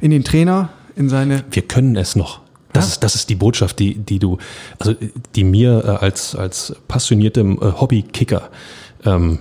[0.00, 1.44] in den Trainer, in seine.
[1.50, 2.40] Wir können es noch.
[2.72, 2.92] Das, ja.
[2.92, 4.38] ist, das ist die Botschaft, die, die du,
[4.78, 4.94] also
[5.34, 8.50] die mir äh, als, als passioniertem äh, Hobbykicker,
[9.04, 9.38] ähm,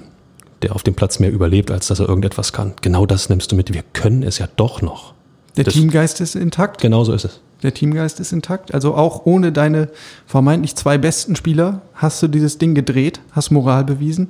[0.61, 2.73] der auf dem Platz mehr überlebt, als dass er irgendetwas kann.
[2.81, 3.73] Genau das nimmst du mit.
[3.73, 5.13] Wir können es ja doch noch.
[5.57, 6.81] Der das, Teamgeist ist intakt.
[6.81, 7.41] Genau so ist es.
[7.63, 8.73] Der Teamgeist ist intakt.
[8.73, 9.89] Also auch ohne deine
[10.25, 14.29] vermeintlich zwei besten Spieler hast du dieses Ding gedreht, hast Moral bewiesen.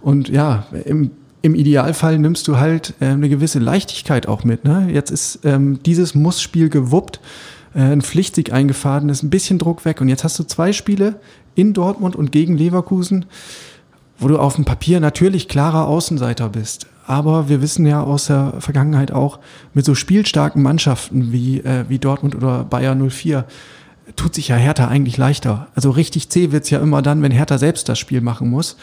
[0.00, 4.64] Und ja, im im Idealfall nimmst du halt äh, eine gewisse Leichtigkeit auch mit.
[4.64, 4.88] Ne?
[4.92, 7.20] Jetzt ist ähm, dieses Muss-Spiel gewuppt,
[7.74, 10.00] äh, ein Pflichtsieg eingefahren, ist ein bisschen Druck weg.
[10.00, 11.20] Und jetzt hast du zwei Spiele
[11.54, 13.26] in Dortmund und gegen Leverkusen,
[14.18, 16.86] wo du auf dem Papier natürlich klarer Außenseiter bist.
[17.06, 19.38] Aber wir wissen ja aus der Vergangenheit auch,
[19.72, 23.44] mit so spielstarken Mannschaften wie, äh, wie Dortmund oder Bayer 04
[24.16, 25.68] tut sich ja Hertha eigentlich leichter.
[25.74, 28.76] Also richtig zäh wird's ja immer dann, wenn Hertha selbst das Spiel machen muss.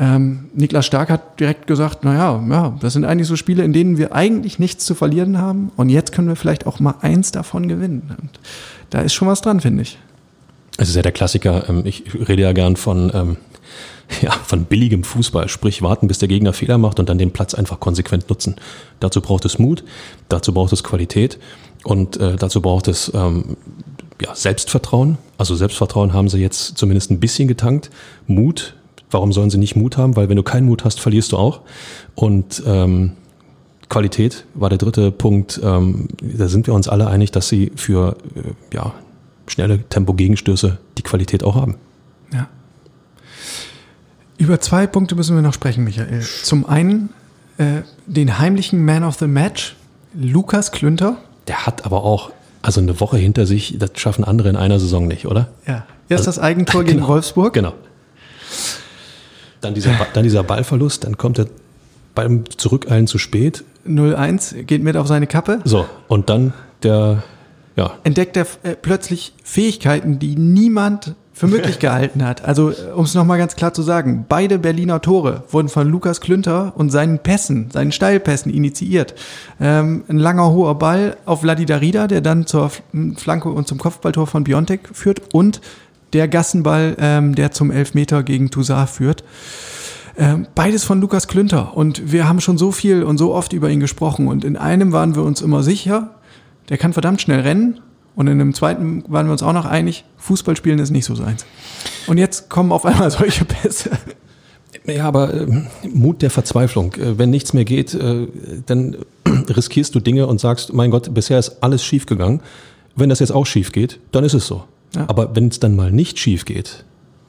[0.00, 3.98] Ähm, Niklas Stark hat direkt gesagt, naja, ja, das sind eigentlich so Spiele, in denen
[3.98, 7.68] wir eigentlich nichts zu verlieren haben und jetzt können wir vielleicht auch mal eins davon
[7.68, 8.16] gewinnen.
[8.18, 8.30] Und
[8.88, 9.98] da ist schon was dran, finde ich.
[10.78, 13.36] Es ist ja der Klassiker, ähm, ich rede ja gern von, ähm,
[14.22, 17.52] ja, von billigem Fußball, sprich warten, bis der Gegner Fehler macht und dann den Platz
[17.52, 18.56] einfach konsequent nutzen.
[19.00, 19.84] Dazu braucht es Mut,
[20.30, 21.38] dazu braucht es Qualität
[21.84, 23.58] und äh, dazu braucht es ähm,
[24.22, 25.18] ja, Selbstvertrauen.
[25.36, 27.90] Also Selbstvertrauen haben sie jetzt zumindest ein bisschen getankt.
[28.26, 28.76] Mut,
[29.10, 30.16] Warum sollen sie nicht Mut haben?
[30.16, 31.60] Weil wenn du keinen Mut hast, verlierst du auch.
[32.14, 33.12] Und ähm,
[33.88, 35.60] Qualität war der dritte Punkt.
[35.62, 38.92] Ähm, da sind wir uns alle einig, dass sie für äh, ja,
[39.48, 41.74] schnelle Tempo-Gegenstöße die Qualität auch haben.
[42.32, 42.46] Ja.
[44.38, 46.20] Über zwei Punkte müssen wir noch sprechen, Michael.
[46.42, 47.10] Zum einen
[47.58, 49.76] äh, den heimlichen Man of the Match,
[50.14, 51.16] Lukas Klünter.
[51.48, 52.30] Der hat aber auch
[52.62, 55.48] also eine Woche hinter sich, das schaffen andere in einer Saison nicht, oder?
[55.66, 55.84] Ja.
[56.08, 57.08] Erst Also- das Eigentor gegen Genau.
[57.08, 57.52] Wolfsburg.
[57.54, 57.72] Genau.
[59.60, 61.46] Dann dieser, dann dieser Ballverlust, dann kommt er
[62.14, 63.64] beim Zurückeilen zu spät.
[63.86, 65.60] 0-1, geht mit auf seine Kappe.
[65.64, 67.22] So, und dann der,
[67.76, 72.44] ja, Entdeckt er äh, plötzlich Fähigkeiten, die niemand für möglich gehalten hat.
[72.44, 76.72] Also, um es nochmal ganz klar zu sagen, beide Berliner Tore wurden von Lukas Klünter
[76.76, 79.14] und seinen Pässen, seinen Steilpässen initiiert.
[79.60, 82.70] Ähm, ein langer, hoher Ball auf Vladi Darida, der dann zur
[83.16, 85.60] Flanke und zum Kopfballtor von Biontek führt und
[86.12, 89.24] der Gassenball, ähm, der zum Elfmeter gegen Toussaint führt.
[90.16, 91.76] Ähm, beides von Lukas Klünter.
[91.76, 94.28] Und wir haben schon so viel und so oft über ihn gesprochen.
[94.28, 96.10] Und in einem waren wir uns immer sicher,
[96.68, 97.80] der kann verdammt schnell rennen.
[98.16, 101.14] Und in dem zweiten waren wir uns auch noch einig, Fußball spielen ist nicht so
[101.14, 101.46] seins.
[102.06, 103.90] Und jetzt kommen auf einmal solche Pässe.
[104.84, 106.94] Ja, aber ähm, Mut der Verzweiflung.
[106.94, 108.26] Äh, wenn nichts mehr geht, äh,
[108.66, 108.96] dann
[109.26, 112.40] riskierst du Dinge und sagst, mein Gott, bisher ist alles schief gegangen.
[112.96, 114.64] Wenn das jetzt auch schief geht, dann ist es so.
[114.94, 115.04] Ja.
[115.08, 116.84] Aber wenn es dann mal nicht schief geht,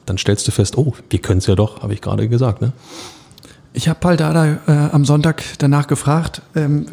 [0.06, 2.60] dann stellst du fest, oh, wir können es ja doch, habe ich gerade gesagt.
[2.60, 2.72] Ne?
[3.72, 6.42] Ich habe Paul Dada äh, am Sonntag danach gefragt.
[6.54, 6.86] Ähm,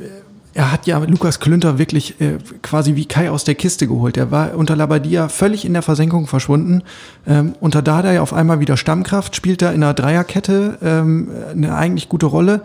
[0.54, 4.18] er hat ja Lukas Klünter wirklich äh, quasi wie Kai aus der Kiste geholt.
[4.18, 6.84] Er war unter Labadia völlig in der Versenkung verschwunden.
[7.28, 11.76] Ähm, unter Dada ja auf einmal wieder Stammkraft, spielt da in einer Dreierkette ähm, eine
[11.76, 12.62] eigentlich gute Rolle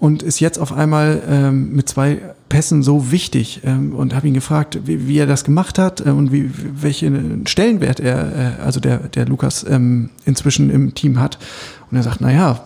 [0.00, 4.34] und ist jetzt auf einmal ähm, mit zwei Pässen so wichtig ähm, und habe ihn
[4.34, 6.50] gefragt, wie, wie er das gemacht hat äh, und wie,
[6.82, 11.38] welchen Stellenwert er, äh, also der, der Lukas ähm, inzwischen im Team hat.
[11.90, 12.64] Und er sagt, na ja,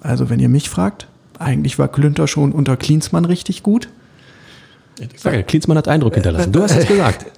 [0.00, 1.06] also wenn ihr mich fragt,
[1.38, 3.90] eigentlich war Klünter schon unter Klinsmann richtig gut.
[4.98, 6.52] Ich sage, Klinsmann hat Eindruck hinterlassen.
[6.52, 7.26] Du hast es gesagt.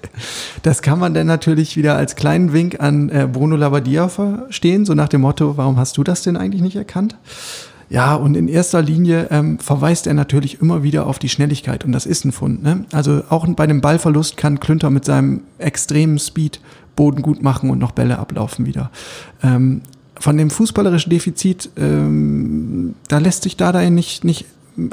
[0.62, 4.94] Das kann man dann natürlich wieder als kleinen Wink an äh, Bruno Labbadia verstehen, so
[4.94, 7.16] nach dem Motto, warum hast du das denn eigentlich nicht erkannt?
[7.92, 11.92] Ja, und in erster Linie ähm, verweist er natürlich immer wieder auf die Schnelligkeit und
[11.92, 12.62] das ist ein Fund.
[12.62, 12.86] Ne?
[12.90, 16.58] Also auch bei dem Ballverlust kann Klünter mit seinem extremen Speed
[16.96, 18.90] Boden gut machen und noch Bälle ablaufen wieder.
[19.42, 19.82] Ähm,
[20.18, 24.46] von dem fußballerischen Defizit, ähm, da lässt sich Dada nicht, nicht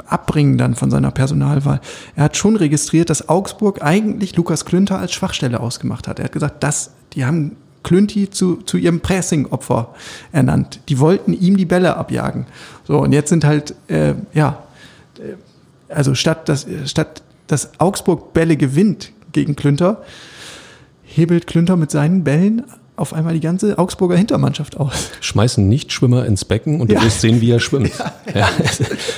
[0.06, 1.80] abbringen dann von seiner Personalwahl.
[2.16, 6.18] Er hat schon registriert, dass Augsburg eigentlich Lukas Klünter als Schwachstelle ausgemacht hat.
[6.18, 9.94] Er hat gesagt, dass die haben Klünti zu, zu ihrem Pressing-Opfer
[10.32, 10.80] ernannt.
[10.88, 12.46] Die wollten ihm die Bälle abjagen.
[12.86, 14.62] So, und jetzt sind halt, äh, ja,
[15.18, 15.34] äh,
[15.92, 20.02] also statt dass, statt dass Augsburg Bälle gewinnt gegen Klünter,
[21.02, 22.64] hebelt Klünter mit seinen Bällen
[23.00, 25.10] auf einmal die ganze Augsburger Hintermannschaft aus.
[25.20, 27.02] Schmeißen Nichtschwimmer ins Becken und du Ja.
[27.02, 27.92] wirst sehen, wie er schwimmt.
[28.34, 28.48] Ja.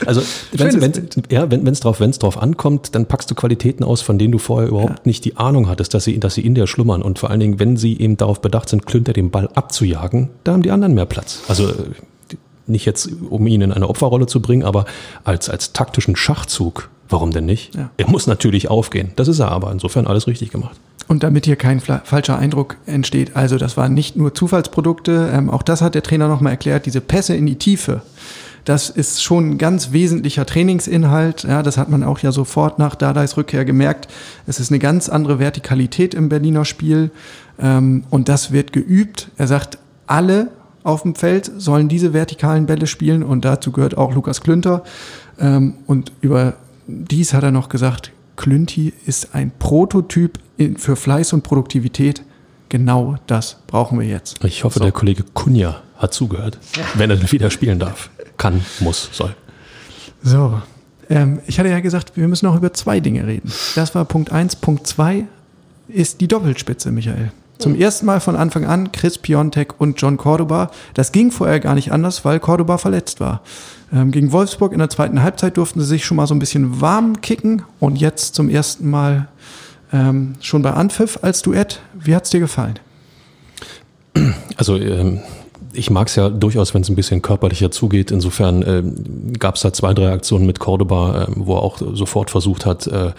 [0.07, 0.23] Also
[0.57, 4.01] Schönes wenn es ja, wenn es drauf, wenn's drauf ankommt, dann packst du Qualitäten aus,
[4.01, 6.66] von denen du vorher überhaupt nicht die Ahnung hattest, dass sie, dass sie in dir
[6.66, 7.03] schlummern.
[7.03, 10.53] Und vor allen Dingen, wenn sie eben darauf bedacht sind, Klünter den Ball abzujagen, da
[10.53, 11.40] haben die anderen mehr Platz.
[11.49, 11.73] Also
[12.66, 14.85] nicht jetzt, um ihn in eine Opferrolle zu bringen, aber
[15.25, 17.75] als, als taktischen Schachzug, warum denn nicht?
[17.75, 17.90] Ja.
[17.97, 19.12] Er muss natürlich aufgehen.
[19.16, 19.71] Das ist er aber.
[19.73, 20.77] Insofern alles richtig gemacht.
[21.09, 25.62] Und damit hier kein falscher Eindruck entsteht, also das waren nicht nur Zufallsprodukte, ähm, auch
[25.62, 28.03] das hat der Trainer nochmal erklärt, diese Pässe in die Tiefe,
[28.65, 31.43] das ist schon ein ganz wesentlicher Trainingsinhalt.
[31.45, 34.09] Ja, das hat man auch ja sofort nach Dardais Rückkehr gemerkt.
[34.47, 37.11] Es ist eine ganz andere Vertikalität im Berliner Spiel
[37.59, 39.31] ähm, und das wird geübt.
[39.37, 40.49] Er sagt, alle
[40.85, 44.85] auf dem Feld sollen diese vertikalen Bälle spielen und dazu gehört auch Lukas Klünter.
[45.41, 46.55] Ähm, und über
[46.87, 50.38] dies hat er noch gesagt, Klünti ist ein Prototyp
[50.77, 52.23] für Fleiß und Produktivität.
[52.68, 54.42] Genau das brauchen wir jetzt.
[54.45, 56.59] Ich hoffe, der Kollege Kunja hat zugehört,
[56.95, 58.11] wenn er wieder spielen darf.
[58.38, 59.35] Kann, muss, soll.
[60.23, 60.61] So,
[61.11, 63.53] ähm, ich hatte ja gesagt, wir müssen noch über zwei Dinge reden.
[63.75, 64.57] Das war Punkt eins.
[64.57, 65.27] Punkt zwei
[65.88, 67.33] ist die Doppelspitze, Michael.
[67.62, 70.72] Zum ersten Mal von Anfang an Chris Piontek und John Cordoba.
[70.94, 73.42] Das ging vorher gar nicht anders, weil Cordoba verletzt war.
[73.92, 76.81] Ähm, gegen Wolfsburg in der zweiten Halbzeit durften sie sich schon mal so ein bisschen
[76.81, 79.29] warm kicken und jetzt zum ersten Mal
[79.92, 81.81] ähm, schon bei Anpfiff als Duett.
[81.94, 82.81] Wie hat's dir gefallen?
[84.57, 85.20] Also ähm,
[85.72, 88.11] ich mag es ja durchaus, wenn es ein bisschen körperlicher zugeht.
[88.11, 92.33] Insofern ähm, gab es da zwei, drei Aktionen mit Cordoba, ähm, wo er auch sofort
[92.33, 93.12] versucht hat äh,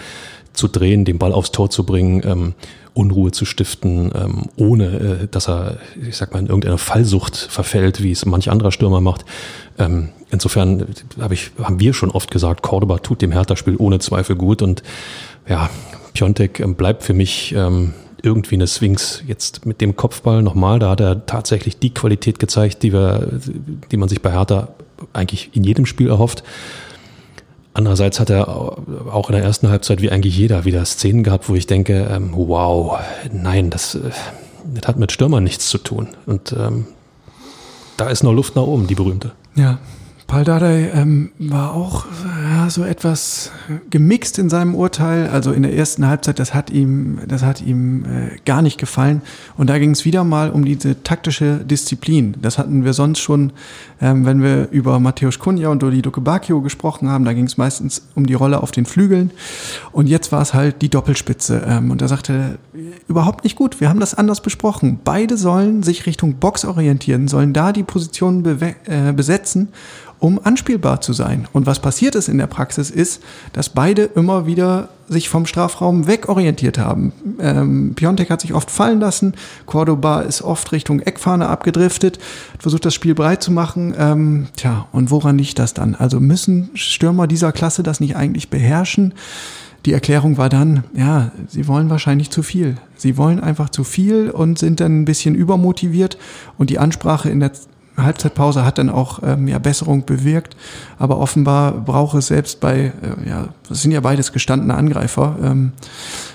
[0.52, 2.54] zu drehen, den Ball aufs Tor zu bringen, ähm,
[2.94, 4.86] Unruhe zu stiften, ähm, ohne
[5.24, 5.78] äh, dass er,
[6.08, 9.26] ich sag mal, in irgendeine Fallsucht verfällt, wie es manch anderer Stürmer macht.
[9.80, 10.86] Ähm, insofern
[11.20, 14.84] hab ich, haben wir schon oft gesagt, Cordoba tut dem Hertha-Spiel ohne Zweifel gut und
[15.48, 15.70] ja,
[16.14, 19.24] Piontek ähm, bleibt für mich ähm, irgendwie eine Sphinx.
[19.28, 23.28] Jetzt mit dem Kopfball nochmal, da hat er tatsächlich die Qualität gezeigt, die wir,
[23.92, 24.70] die man sich bei Hertha
[25.12, 26.44] eigentlich in jedem Spiel erhofft.
[27.74, 31.56] Andererseits hat er auch in der ersten Halbzeit wie eigentlich jeder wieder Szenen gehabt, wo
[31.56, 33.00] ich denke, ähm, wow,
[33.32, 34.12] nein, das, äh,
[34.66, 36.10] das hat mit Stürmern nichts zu tun.
[36.26, 36.86] Und ähm,
[37.98, 39.32] da ist noch Luft nach oben, die berühmte.
[39.56, 39.80] Ja,
[40.34, 42.08] Paul Dardai ähm, war auch
[42.56, 43.52] ja, so etwas
[43.92, 45.28] gemixt in seinem Urteil.
[45.28, 49.22] Also in der ersten Halbzeit, das hat ihm, das hat ihm äh, gar nicht gefallen.
[49.58, 52.36] Und da ging es wieder mal um diese taktische Disziplin.
[52.42, 53.54] Das hatten wir sonst schon,
[54.02, 57.26] ähm, wenn wir über Matthäus Kunja und Dodi Bacchio gesprochen haben.
[57.26, 59.30] Da ging es meistens um die Rolle auf den Flügeln.
[59.92, 61.62] Und jetzt war es halt die Doppelspitze.
[61.68, 62.34] Ähm, und da sagte
[62.74, 63.80] er, überhaupt nicht gut.
[63.80, 65.00] Wir haben das anders besprochen.
[65.04, 68.44] Beide sollen sich Richtung Box orientieren, sollen da die Positionen
[68.88, 69.68] äh, besetzen
[70.24, 71.50] um anspielbar zu sein.
[71.52, 76.08] Und was passiert ist in der Praxis ist, dass beide immer wieder sich vom Strafraum
[76.08, 77.12] wegorientiert haben.
[77.40, 79.34] Ähm, Piontek hat sich oft fallen lassen,
[79.66, 82.20] Cordoba ist oft Richtung Eckfahne abgedriftet,
[82.58, 83.94] versucht das Spiel breit zu machen.
[83.98, 85.94] Ähm, tja, und woran liegt das dann?
[85.94, 89.14] Also müssen Stürmer dieser Klasse das nicht eigentlich beherrschen?
[89.86, 92.78] Die Erklärung war dann, ja, sie wollen wahrscheinlich zu viel.
[92.96, 96.18] Sie wollen einfach zu viel und sind dann ein bisschen übermotiviert
[96.58, 97.52] und die Ansprache in der
[97.98, 100.56] Halbzeitpause hat dann auch ähm, ja, Besserung bewirkt,
[100.98, 105.74] aber offenbar braucht es selbst bei, äh, ja, das sind ja beides gestandene Angreifer, ähm,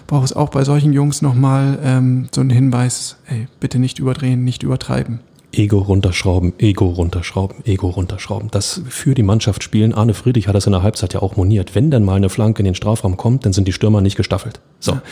[0.07, 4.45] braucht es auch bei solchen Jungs nochmal ähm, so einen Hinweis, ey, bitte nicht überdrehen,
[4.45, 5.21] nicht übertreiben.
[5.51, 8.51] Ego runterschrauben, Ego runterschrauben, Ego runterschrauben.
[8.51, 9.95] Das für die Mannschaft spielen.
[9.95, 11.75] Arne Friedrich hat das in der Halbzeit ja auch moniert.
[11.75, 14.61] Wenn dann mal eine Flanke in den Strafraum kommt, dann sind die Stürmer nicht gestaffelt.
[14.79, 14.93] So.
[14.93, 15.03] Ja.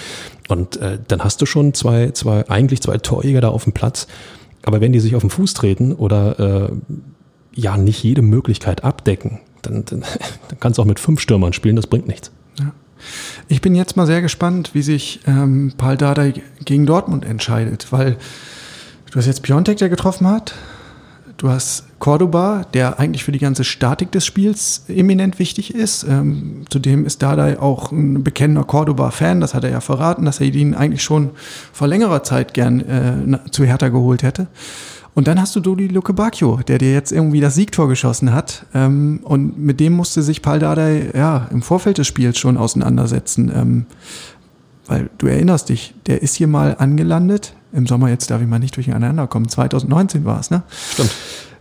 [0.49, 4.09] Und äh, dann hast du schon zwei, zwei, eigentlich zwei Torjäger da auf dem Platz
[4.67, 6.73] aber wenn die sich auf den Fuß treten oder äh,
[7.55, 10.01] ja nicht jede Möglichkeit abdecken, dann, dann,
[10.49, 12.33] dann kannst du auch mit fünf Stürmern spielen, das bringt nichts.
[12.59, 12.73] Ja.
[13.49, 18.17] Ich bin jetzt mal sehr gespannt, wie sich ähm, Paul Dardai gegen Dortmund entscheidet, weil
[19.13, 20.55] du hast jetzt Piontek, der getroffen hat,
[21.37, 26.05] du hast Cordoba, der eigentlich für die ganze Statik des Spiels eminent wichtig ist.
[26.05, 29.41] Ähm, zudem ist Dardai auch ein bekennender Cordoba-Fan.
[29.41, 31.31] Das hat er ja verraten, dass er ihn eigentlich schon
[31.73, 34.47] vor längerer Zeit gern äh, zu Hertha geholt hätte.
[35.15, 38.67] Und dann hast du Dodi Luke Bacchio, der dir jetzt irgendwie das Siegtor geschossen hat.
[38.75, 43.51] Ähm, und mit dem musste sich Paul Dardai ja, im Vorfeld des Spiels schon auseinandersetzen.
[43.55, 43.87] Ähm,
[44.87, 47.56] weil du erinnerst dich, der ist hier mal angelandet.
[47.73, 49.49] Im Sommer, jetzt darf ich mal nicht durcheinander kommen.
[49.49, 50.63] 2019 war es, ne?
[50.93, 51.11] Stimmt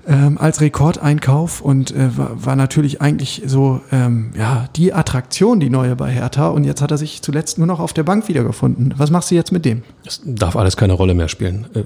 [0.07, 5.69] ähm, als Rekordeinkauf und äh, war, war natürlich eigentlich so ähm, ja die Attraktion, die
[5.69, 6.49] neue bei Hertha.
[6.49, 8.93] Und jetzt hat er sich zuletzt nur noch auf der Bank wiedergefunden.
[8.97, 9.83] Was machst du jetzt mit dem?
[10.05, 11.67] Es darf alles keine Rolle mehr spielen.
[11.73, 11.83] Äh,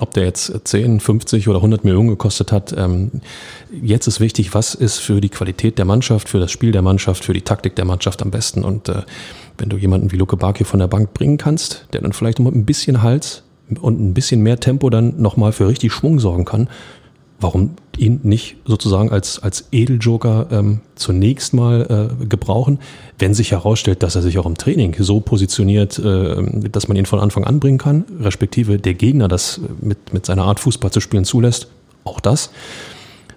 [0.00, 2.74] ob der jetzt 10, 50 oder 100 Millionen gekostet hat.
[2.76, 3.10] Ähm,
[3.70, 7.24] jetzt ist wichtig, was ist für die Qualität der Mannschaft, für das Spiel der Mannschaft,
[7.24, 8.64] für die Taktik der Mannschaft am besten.
[8.64, 9.02] Und äh,
[9.58, 12.46] wenn du jemanden wie Luke Bakio von der Bank bringen kannst, der dann vielleicht noch
[12.46, 13.42] mit ein bisschen Hals
[13.80, 16.68] und ein bisschen mehr Tempo dann nochmal für richtig Schwung sorgen kann,
[17.42, 22.78] warum ihn nicht sozusagen als, als Edeljoker ähm, zunächst mal äh, gebrauchen,
[23.18, 27.06] wenn sich herausstellt, dass er sich auch im Training so positioniert, äh, dass man ihn
[27.06, 31.00] von Anfang an bringen kann, respektive der Gegner das mit, mit seiner Art Fußball zu
[31.00, 31.68] spielen zulässt,
[32.04, 32.50] auch das.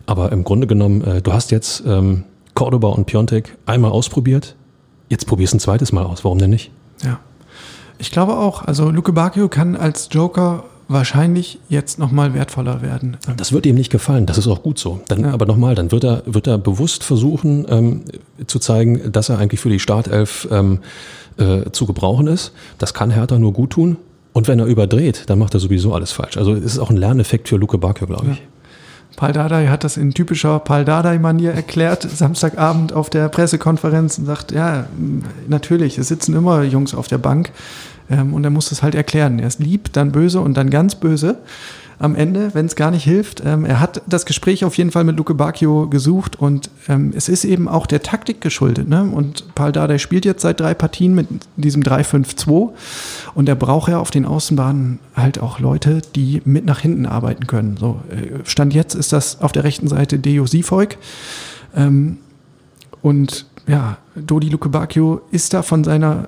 [0.06, 4.56] Aber im Grunde genommen, äh, du hast jetzt ähm, Cordoba und Piontek einmal ausprobiert,
[5.10, 6.72] jetzt probierst ein zweites Mal aus, warum denn nicht?
[7.04, 7.20] Ja.
[7.98, 13.18] Ich glaube auch, also Luke Bacchio kann als Joker wahrscheinlich jetzt nochmal wertvoller werden.
[13.38, 15.02] Das wird ihm nicht gefallen, das ist auch gut so.
[15.08, 15.32] Dann, ja.
[15.32, 18.02] Aber nochmal, dann wird er, wird er bewusst versuchen ähm,
[18.48, 20.80] zu zeigen, dass er eigentlich für die Startelf ähm,
[21.38, 22.52] äh, zu gebrauchen ist.
[22.78, 23.98] Das kann Hertha nur gut tun.
[24.34, 26.38] Und wenn er überdreht, dann macht er sowieso alles falsch.
[26.38, 28.38] Also es ist auch ein Lerneffekt für Luke Bakio, glaube ich.
[28.38, 28.44] Ja.
[29.16, 34.52] Paul Dardai hat das in typischer Paul Dardai-Manier erklärt, Samstagabend auf der Pressekonferenz und sagt,
[34.52, 34.88] ja,
[35.48, 37.52] natürlich, es sitzen immer Jungs auf der Bank.
[38.10, 39.40] Ähm, und er muss das halt erklären.
[39.40, 41.38] Er ist lieb, dann böse und dann ganz böse
[41.98, 43.42] am Ende, wenn es gar nicht hilft.
[43.46, 47.30] Ähm, er hat das Gespräch auf jeden Fall mit Luke Bacchio gesucht und ähm, es
[47.30, 48.90] ist eben auch der Taktik geschuldet.
[48.90, 49.04] Ne?
[49.04, 52.72] Und Paul Dardai spielt jetzt seit drei Partien mit diesem 3-5-2
[53.34, 57.48] und er braucht ja auf den Außenbahnen halt auch Leute, die mit nach hinten arbeiten
[57.48, 57.78] können.
[57.78, 60.98] So, äh, Stand jetzt ist das auf der rechten Seite Deo Sifolk
[61.76, 62.18] ähm,
[63.02, 66.28] und ja, Dodi Luke Bacchio ist da von seiner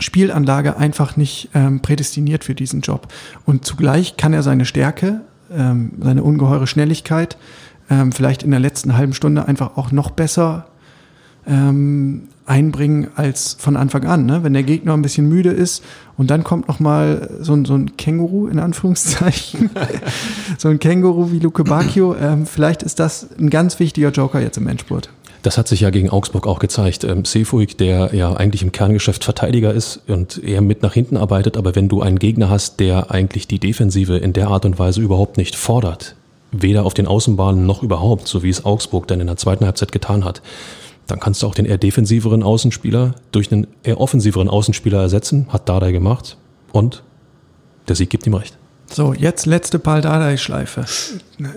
[0.00, 3.08] Spielanlage einfach nicht ähm, prädestiniert für diesen Job.
[3.44, 7.36] Und zugleich kann er seine Stärke, ähm, seine ungeheure Schnelligkeit,
[7.90, 10.66] ähm, vielleicht in der letzten halben Stunde einfach auch noch besser
[11.46, 14.26] ähm, einbringen als von Anfang an.
[14.26, 14.42] Ne?
[14.42, 15.84] Wenn der Gegner ein bisschen müde ist
[16.16, 19.70] und dann kommt noch mal so ein, so ein Känguru in Anführungszeichen,
[20.58, 24.56] so ein Känguru wie Luke Bacchio, ähm, vielleicht ist das ein ganz wichtiger Joker jetzt
[24.56, 25.10] im Endspurt.
[25.42, 27.04] Das hat sich ja gegen Augsburg auch gezeigt.
[27.04, 31.56] Ähm, Seefuig, der ja eigentlich im Kerngeschäft Verteidiger ist und eher mit nach hinten arbeitet,
[31.56, 35.00] aber wenn du einen Gegner hast, der eigentlich die Defensive in der Art und Weise
[35.00, 36.16] überhaupt nicht fordert,
[36.50, 39.92] weder auf den Außenbahnen noch überhaupt, so wie es Augsburg dann in der zweiten Halbzeit
[39.92, 40.42] getan hat,
[41.06, 45.68] dann kannst du auch den eher defensiveren Außenspieler durch einen eher offensiveren Außenspieler ersetzen, hat
[45.68, 46.36] Dardai gemacht
[46.72, 47.02] und
[47.88, 48.56] der Sieg gibt ihm recht.
[48.90, 50.84] So, jetzt letzte Paul Dardai-Schleife.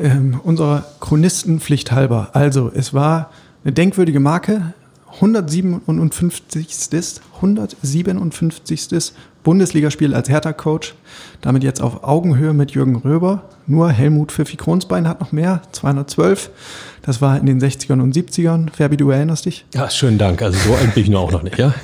[0.01, 2.29] Ähm, unserer Chronistenpflicht halber.
[2.33, 3.31] Also, es war
[3.63, 4.73] eine denkwürdige Marke.
[5.15, 7.21] 157.
[7.35, 9.13] 157.
[9.43, 10.95] Bundesligaspiel als Hertha-Coach.
[11.41, 13.43] Damit jetzt auf Augenhöhe mit Jürgen Röber.
[13.67, 16.49] Nur Helmut Pfiffi Kronsbein hat noch mehr, 212.
[17.01, 18.69] Das war in den 60ern und 70ern.
[18.71, 19.65] Fabi, du erinnerst dich?
[19.73, 20.41] Ja, schönen Dank.
[20.41, 21.73] Also so alt bin ich nur auch noch nicht, ja?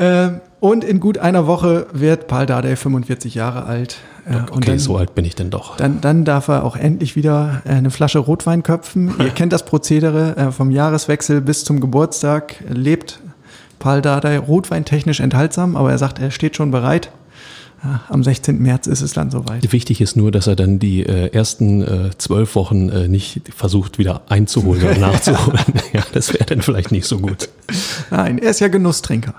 [0.00, 3.96] Ähm, und in gut einer Woche wird Paul Dardai 45 Jahre alt.
[4.28, 5.76] Äh, okay, dann, so alt bin ich denn doch.
[5.76, 9.14] Dann, dann darf er auch endlich wieder äh, eine Flasche Rotwein köpfen.
[9.18, 12.56] Ihr kennt das Prozedere äh, vom Jahreswechsel bis zum Geburtstag.
[12.68, 13.20] Lebt
[13.78, 17.10] Paul Dardai rotweintechnisch enthaltsam, aber er sagt, er steht schon bereit.
[17.82, 18.60] Ja, am 16.
[18.60, 19.72] März ist es dann soweit.
[19.72, 23.98] Wichtig ist nur, dass er dann die äh, ersten äh, zwölf Wochen äh, nicht versucht,
[23.98, 25.64] wieder einzuholen oder nachzuholen.
[25.92, 27.48] ja, das wäre dann vielleicht nicht so gut.
[28.10, 29.34] Nein, er ist ja Genusstrinker.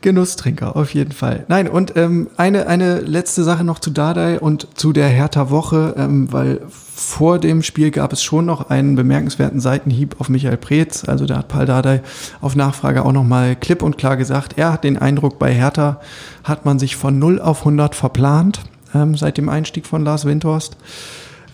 [0.00, 1.44] Genusstrinker, auf jeden Fall.
[1.48, 6.32] Nein, und ähm, eine, eine letzte Sache noch zu Dardai und zu der Hertha-Woche, ähm,
[6.32, 6.60] weil
[6.98, 11.04] vor dem Spiel gab es schon noch einen bemerkenswerten Seitenhieb auf Michael Preetz.
[11.04, 12.02] Also da hat Paul Dardai
[12.40, 16.00] auf Nachfrage auch nochmal klipp und klar gesagt, er hat den Eindruck, bei Hertha
[16.42, 18.62] hat man sich von 0 auf 100 verplant
[18.96, 20.76] ähm, seit dem Einstieg von Lars Windhorst.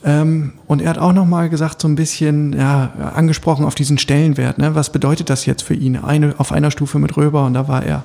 [0.03, 4.57] Ähm, und er hat auch nochmal gesagt, so ein bisschen ja, angesprochen auf diesen Stellenwert.
[4.57, 4.75] Ne?
[4.75, 5.99] Was bedeutet das jetzt für ihn?
[5.99, 7.45] Eine, auf einer Stufe mit Röber.
[7.45, 8.05] Und da war er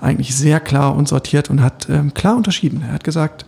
[0.00, 2.82] eigentlich sehr klar und sortiert und hat ähm, klar unterschieden.
[2.86, 3.44] Er hat gesagt,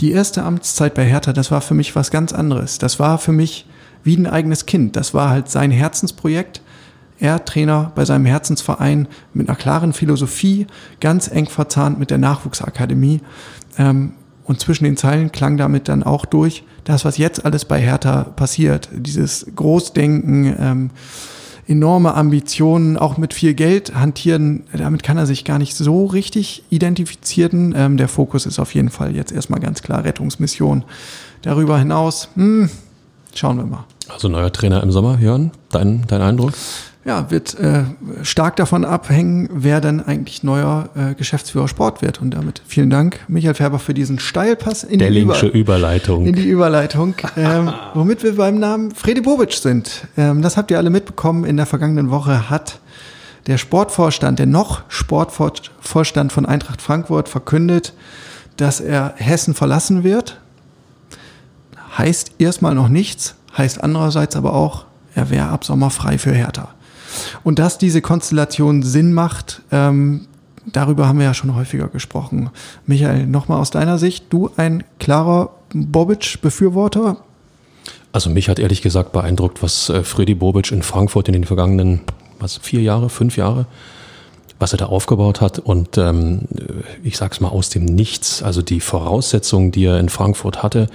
[0.00, 2.78] die erste Amtszeit bei Hertha, das war für mich was ganz anderes.
[2.78, 3.66] Das war für mich
[4.04, 4.96] wie ein eigenes Kind.
[4.96, 6.60] Das war halt sein Herzensprojekt.
[7.18, 10.66] Er Trainer bei seinem Herzensverein mit einer klaren Philosophie,
[11.00, 13.20] ganz eng verzahnt mit der Nachwuchsakademie.
[13.78, 14.14] Ähm,
[14.44, 18.24] und zwischen den Zeilen klang damit dann auch durch, das, was jetzt alles bei Hertha
[18.24, 20.90] passiert, dieses Großdenken, ähm,
[21.66, 26.64] enorme Ambitionen, auch mit viel Geld hantieren, damit kann er sich gar nicht so richtig
[26.70, 27.74] identifizieren.
[27.76, 30.84] Ähm, der Fokus ist auf jeden Fall jetzt erstmal ganz klar Rettungsmission.
[31.42, 32.68] Darüber hinaus, hm,
[33.34, 33.84] schauen wir mal.
[34.08, 36.52] Also neuer Trainer im Sommer, Jörn, dein, dein Eindruck?
[37.04, 37.82] Ja, wird äh,
[38.22, 42.20] stark davon abhängen, wer dann eigentlich neuer äh, Geschäftsführer Sport wird.
[42.20, 46.26] Und damit vielen Dank, Michael Färber, für diesen Steilpass in, die, Über Überleitung.
[46.26, 47.14] in die Überleitung.
[47.34, 50.06] Ähm, womit wir beim Namen Fredi Bobic sind.
[50.16, 51.44] Ähm, das habt ihr alle mitbekommen.
[51.44, 52.78] In der vergangenen Woche hat
[53.46, 57.94] der Sportvorstand, der noch Sportvorstand von Eintracht Frankfurt verkündet,
[58.56, 60.38] dass er Hessen verlassen wird.
[61.96, 64.84] Heißt erstmal noch nichts, heißt andererseits aber auch,
[65.14, 66.74] er wäre ab Sommer frei für Hertha.
[67.44, 70.26] Und dass diese Konstellation Sinn macht, ähm,
[70.66, 72.50] darüber haben wir ja schon häufiger gesprochen.
[72.86, 77.18] Michael, nochmal aus deiner Sicht, du ein klarer Bobic-Befürworter?
[78.12, 82.02] Also mich hat ehrlich gesagt beeindruckt, was äh, Freddy Bobic in Frankfurt in den vergangenen
[82.38, 83.66] was, vier Jahre, fünf Jahre,
[84.58, 85.58] was er da aufgebaut hat.
[85.58, 86.42] Und ähm,
[87.02, 90.88] ich sag's mal aus dem Nichts, also die Voraussetzungen, die er in Frankfurt hatte,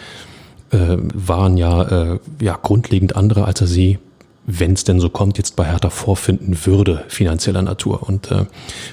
[0.72, 1.82] äh, waren ja,
[2.14, 4.00] äh, ja grundlegend andere, als er sie
[4.50, 8.04] wenn es denn so kommt, jetzt bei Hertha vorfinden würde, finanzieller Natur.
[8.04, 8.46] Und äh,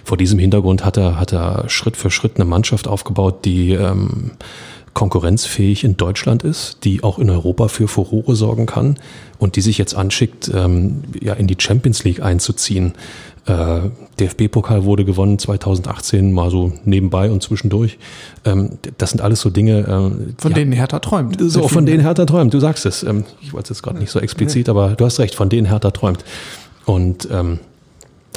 [0.02, 4.32] vor diesem Hintergrund hat er, hat er Schritt für Schritt eine Mannschaft aufgebaut, die ähm,
[4.95, 8.97] konkurrenzfähig in Deutschland ist, die auch in Europa für Furore sorgen kann
[9.38, 12.95] und die sich jetzt anschickt, ähm, ja, in die Champions League einzuziehen.
[13.47, 13.80] Äh,
[14.18, 17.99] DFB-Pokal wurde gewonnen 2018, mal so nebenbei und zwischendurch.
[18.45, 19.80] Ähm, das sind alles so Dinge.
[19.86, 21.36] Ähm, von ja, denen Hertha träumt.
[21.40, 23.03] So, von denen Hertha träumt, du sagst es.
[23.03, 25.66] Ähm, ich wollte es jetzt gerade nicht so explizit, aber du hast recht, von denen
[25.66, 26.24] Hertha träumt.
[26.86, 27.59] Und ähm,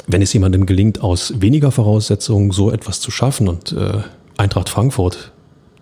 [0.08, 3.98] wenn es jemandem gelingt, aus weniger Voraussetzungen so etwas zu schaffen und äh,
[4.36, 5.32] Eintracht Frankfurt,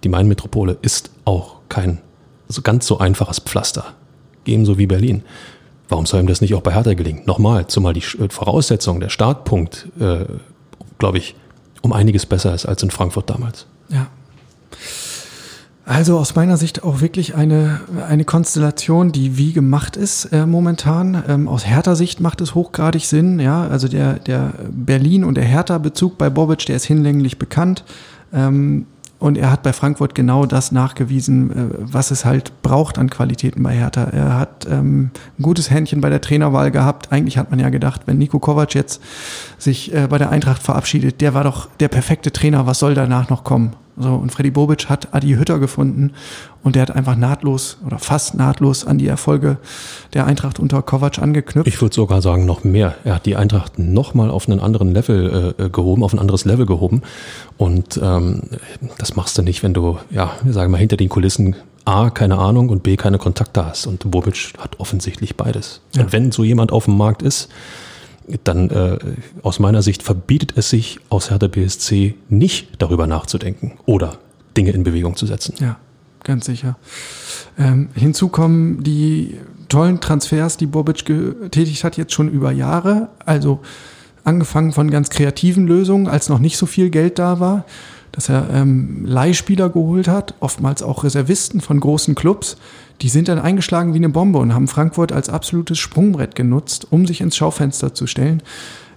[0.06, 1.98] die Main-Metropole, ist auch kein
[2.48, 3.84] so ganz so einfaches Pflaster.
[4.44, 5.22] Ebenso wie Berlin.
[5.88, 7.22] Warum soll ihm das nicht auch bei Hertha gelingen?
[7.26, 10.24] Nochmal, zumal die äh, Voraussetzung, der Startpunkt, äh,
[10.98, 11.34] glaube ich,
[11.82, 13.66] um einiges besser ist als in Frankfurt damals.
[13.88, 14.06] Ja.
[15.84, 21.22] Also aus meiner Sicht auch wirklich eine, eine Konstellation, die wie gemacht ist äh, momentan.
[21.28, 23.38] Ähm, aus Hertha Sicht macht es hochgradig Sinn.
[23.38, 27.84] Ja, also der, der Berlin und der Hertha-Bezug bei Bobic, der ist hinlänglich bekannt.
[28.32, 28.86] Ähm,
[29.18, 33.62] und er hat bei Frankfurt genau das nachgewiesen, äh, was es halt braucht an Qualitäten
[33.62, 34.04] bei Hertha.
[34.04, 37.12] Er hat ähm, ein gutes Händchen bei der Trainerwahl gehabt.
[37.12, 39.02] Eigentlich hat man ja gedacht, wenn Nico Kovac jetzt
[39.58, 42.66] sich äh, bei der Eintracht verabschiedet, der war doch der perfekte Trainer.
[42.66, 43.72] Was soll danach noch kommen?
[43.98, 46.12] So, und Freddy Bobic hat Adi Hütter gefunden
[46.62, 49.56] und der hat einfach nahtlos oder fast nahtlos an die Erfolge
[50.12, 51.66] der Eintracht unter Kovac angeknüpft.
[51.66, 52.94] Ich würde sogar sagen, noch mehr.
[53.04, 56.66] Er hat die Eintracht nochmal auf einen anderen Level äh, gehoben, auf ein anderes Level
[56.66, 57.02] gehoben.
[57.56, 58.42] Und ähm,
[58.98, 62.36] das machst du nicht, wenn du, ja, wir sagen mal, hinter den Kulissen A, keine
[62.38, 63.86] Ahnung und B, keine Kontakte hast.
[63.86, 65.80] Und Bobic hat offensichtlich beides.
[65.94, 66.02] Ja.
[66.02, 67.48] Und wenn so jemand auf dem Markt ist,
[68.44, 68.98] dann äh,
[69.42, 74.18] aus meiner Sicht verbietet es sich aus Hertha BSC nicht darüber nachzudenken oder
[74.56, 75.54] Dinge in Bewegung zu setzen.
[75.60, 75.76] Ja,
[76.24, 76.76] ganz sicher.
[77.58, 79.36] Ähm, hinzu kommen die
[79.68, 83.08] tollen Transfers, die Bobic getätigt hat, jetzt schon über Jahre.
[83.24, 83.60] Also
[84.24, 87.64] angefangen von ganz kreativen Lösungen, als noch nicht so viel Geld da war,
[88.12, 92.56] dass er ähm, Leihspieler geholt hat, oftmals auch Reservisten von großen Clubs.
[93.02, 97.06] Die sind dann eingeschlagen wie eine Bombe und haben Frankfurt als absolutes Sprungbrett genutzt, um
[97.06, 98.42] sich ins Schaufenster zu stellen.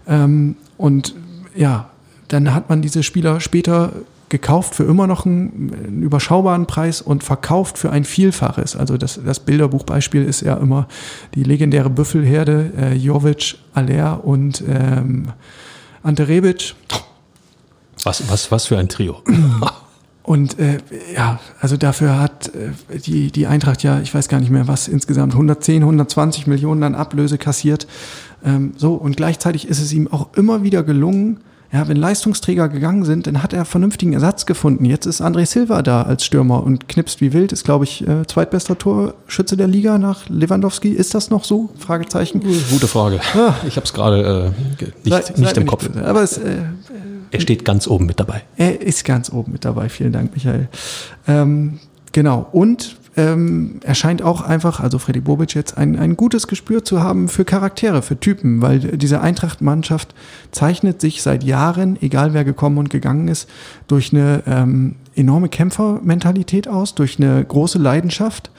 [0.07, 1.15] Ähm, und
[1.55, 1.89] ja,
[2.29, 3.91] dann hat man diese Spieler später
[4.29, 8.75] gekauft für immer noch einen, einen, überschaubaren Preis und verkauft für ein Vielfaches.
[8.75, 10.87] Also das, das Bilderbuchbeispiel ist ja immer
[11.35, 15.29] die legendäre Büffelherde, äh, Jovic, Aller und ähm,
[16.03, 16.75] Ante Rebic.
[18.03, 19.21] Was, was, was für ein Trio.
[20.29, 20.77] Und äh,
[21.15, 24.87] ja, also dafür hat äh, die, die Eintracht ja, ich weiß gar nicht mehr was,
[24.87, 27.87] insgesamt 110, 120 Millionen an Ablöse kassiert.
[28.45, 31.39] Ähm, so, und gleichzeitig ist es ihm auch immer wieder gelungen,
[31.71, 34.85] ja, wenn Leistungsträger gegangen sind, dann hat er vernünftigen Ersatz gefunden.
[34.85, 38.25] Jetzt ist André Silva da als Stürmer und knipst wie wild, ist, glaube ich, äh,
[38.27, 40.89] zweitbester Torschütze der Liga nach Lewandowski.
[40.89, 41.69] Ist das noch so?
[41.77, 42.41] Fragezeichen.
[42.71, 43.19] Gute Frage.
[43.35, 43.53] Ah.
[43.67, 45.89] Ich habe es gerade äh, nicht, sei, nicht sei im Kopf.
[45.89, 46.57] Nicht aber es, äh,
[47.31, 48.43] er steht ganz oben mit dabei.
[48.57, 49.89] Er ist ganz oben mit dabei.
[49.89, 50.67] Vielen Dank, Michael.
[51.27, 51.79] Ähm,
[52.11, 52.47] genau.
[52.51, 57.01] Und ähm, er scheint auch einfach, also Freddy Bobic jetzt, ein, ein gutes Gespür zu
[57.01, 60.15] haben für Charaktere, für Typen, weil diese Eintracht-Mannschaft
[60.51, 63.49] zeichnet sich seit Jahren, egal wer gekommen und gegangen ist,
[63.87, 68.51] durch eine ähm, enorme Kämpfermentalität aus, durch eine große Leidenschaft.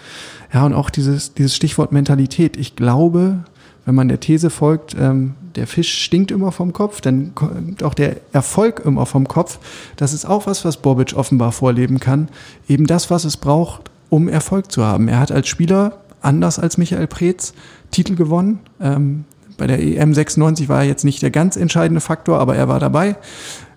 [0.53, 2.57] Ja, und auch dieses, dieses Stichwort Mentalität.
[2.57, 3.45] Ich glaube,
[3.85, 7.95] wenn man der These folgt, ähm, der Fisch stinkt immer vom Kopf, dann kommt auch
[7.95, 9.59] der Erfolg immer vom Kopf.
[9.97, 12.29] Das ist auch was, was Bobic offenbar vorleben kann.
[12.69, 15.09] Eben das, was es braucht, um Erfolg zu haben.
[15.09, 17.55] Er hat als Spieler, anders als Michael Preetz,
[17.91, 18.61] Titel gewonnen.
[18.81, 19.25] Ähm,
[19.57, 22.81] bei der EM 96 war er jetzt nicht der ganz entscheidende Faktor, aber er war
[22.81, 23.17] dabei.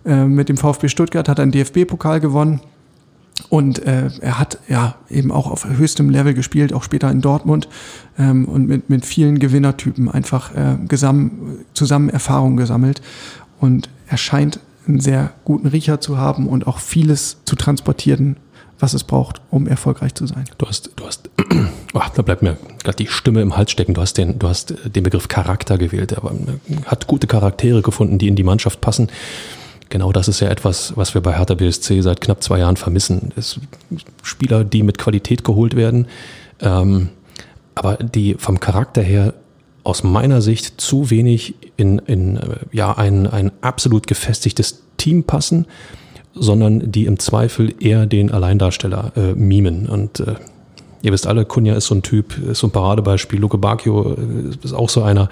[0.06, 2.62] Ähm, mit dem VfB Stuttgart hat er einen DFB-Pokal gewonnen.
[3.50, 7.68] Und äh, er hat ja eben auch auf höchstem Level gespielt, auch später in Dortmund
[8.18, 13.02] ähm, und mit, mit vielen Gewinnertypen einfach äh, gesam, zusammen Erfahrung gesammelt.
[13.60, 18.38] Und er scheint einen sehr guten Riecher zu haben und auch vieles zu transportieren,
[18.80, 20.46] was es braucht, um erfolgreich zu sein.
[20.58, 21.30] Du hast, du hast,
[21.94, 23.94] oh, da bleibt mir gerade die Stimme im Hals stecken.
[23.94, 26.12] Du hast den, du hast den Begriff Charakter gewählt.
[26.12, 26.22] Er
[26.86, 29.08] hat gute Charaktere gefunden, die in die Mannschaft passen.
[29.94, 33.32] Genau das ist ja etwas, was wir bei Hertha BSC seit knapp zwei Jahren vermissen.
[33.36, 33.60] Es
[34.24, 36.08] Spieler, die mit Qualität geholt werden,
[36.62, 37.10] ähm,
[37.76, 39.36] aber die vom Charakter her
[39.84, 45.68] aus meiner Sicht zu wenig in, in äh, ja, ein, ein absolut gefestigtes Team passen
[46.34, 49.86] sondern die im Zweifel eher den Alleindarsteller äh, mimen.
[49.88, 50.34] Und äh,
[51.04, 54.56] ihr wisst alle, Kunja ist so ein Typ, ist so ein Paradebeispiel, Luke Bacchio äh,
[54.64, 55.30] ist auch so einer.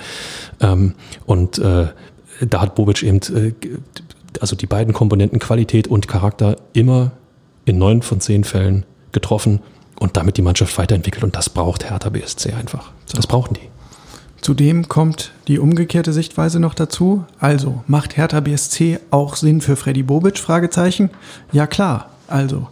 [0.59, 0.93] Ähm,
[1.25, 1.87] und äh,
[2.47, 3.53] da hat Bobic eben, äh,
[4.39, 7.11] also die beiden Komponenten Qualität und Charakter immer
[7.65, 9.59] in neun von zehn Fällen getroffen
[9.99, 11.23] und damit die Mannschaft weiterentwickelt.
[11.23, 12.91] Und das braucht Hertha BSC einfach.
[13.13, 13.69] Das brauchen die.
[14.41, 17.25] Zudem kommt die umgekehrte Sichtweise noch dazu.
[17.39, 20.39] Also, macht Hertha BSC auch Sinn für Freddy Bobic?
[20.39, 21.11] Fragezeichen.
[21.51, 22.09] Ja klar.
[22.27, 22.67] Also,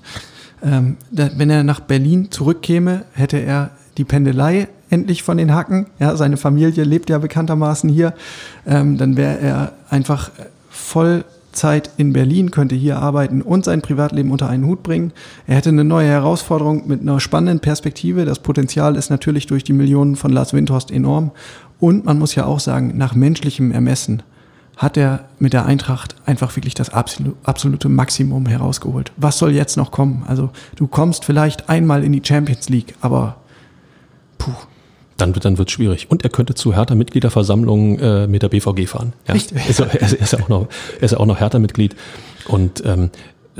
[0.63, 5.87] ähm, wenn er nach Berlin zurückkäme, hätte er die Pendelei endlich von den Hacken.
[5.99, 8.13] Ja, seine Familie lebt ja bekanntermaßen hier.
[8.65, 10.31] Ähm, dann wäre er einfach
[10.69, 15.11] voll Zeit in Berlin, könnte hier arbeiten und sein Privatleben unter einen Hut bringen.
[15.47, 18.25] Er hätte eine neue Herausforderung mit einer spannenden Perspektive.
[18.25, 21.31] Das Potenzial ist natürlich durch die Millionen von Lars Windhorst enorm.
[21.79, 24.23] Und man muss ja auch sagen, nach menschlichem Ermessen
[24.77, 29.11] hat er mit der Eintracht einfach wirklich das absolute Maximum herausgeholt.
[29.17, 30.23] Was soll jetzt noch kommen?
[30.27, 33.37] Also du kommst vielleicht einmal in die Champions League, aber
[34.37, 34.51] puh,
[35.21, 36.07] dann wird dann wird's schwierig.
[36.09, 39.13] Und er könnte zu Hertha-Mitgliederversammlungen äh, mit der BVG fahren.
[39.27, 39.33] Ja?
[39.33, 39.57] Richtig.
[39.69, 40.67] Ist, er, ist, er auch noch,
[40.97, 41.95] er ist auch noch Hertha-Mitglied.
[42.47, 43.11] Und ähm,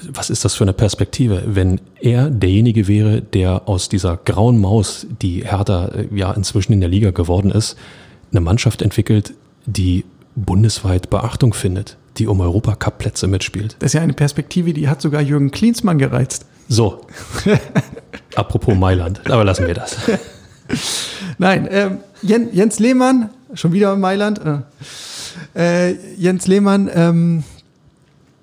[0.07, 5.07] was ist das für eine Perspektive, wenn er derjenige wäre, der aus dieser grauen Maus,
[5.21, 7.77] die Hertha äh, ja inzwischen in der Liga geworden ist,
[8.31, 9.33] eine Mannschaft entwickelt,
[9.65, 10.05] die
[10.35, 13.75] bundesweit Beachtung findet, die um Europacup-Plätze mitspielt.
[13.79, 16.45] Das ist ja eine Perspektive, die hat sogar Jürgen Klinsmann gereizt.
[16.67, 17.01] So.
[18.35, 19.97] Apropos Mailand, aber lassen wir das.
[21.37, 21.91] Nein, äh,
[22.21, 24.41] Jens Lehmann, schon wieder in Mailand.
[25.53, 27.43] Äh, Jens Lehmann ähm,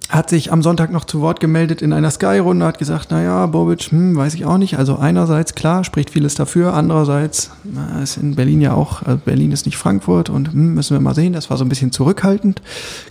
[0.08, 3.90] hat sich am Sonntag noch zu Wort gemeldet in einer Sky-Runde, hat gesagt, naja, Bobic,
[3.90, 4.78] hm, weiß ich auch nicht.
[4.78, 9.50] Also einerseits, klar, spricht vieles dafür, andererseits na, ist in Berlin ja auch, also Berlin
[9.50, 12.62] ist nicht Frankfurt und hm, müssen wir mal sehen, das war so ein bisschen zurückhaltend.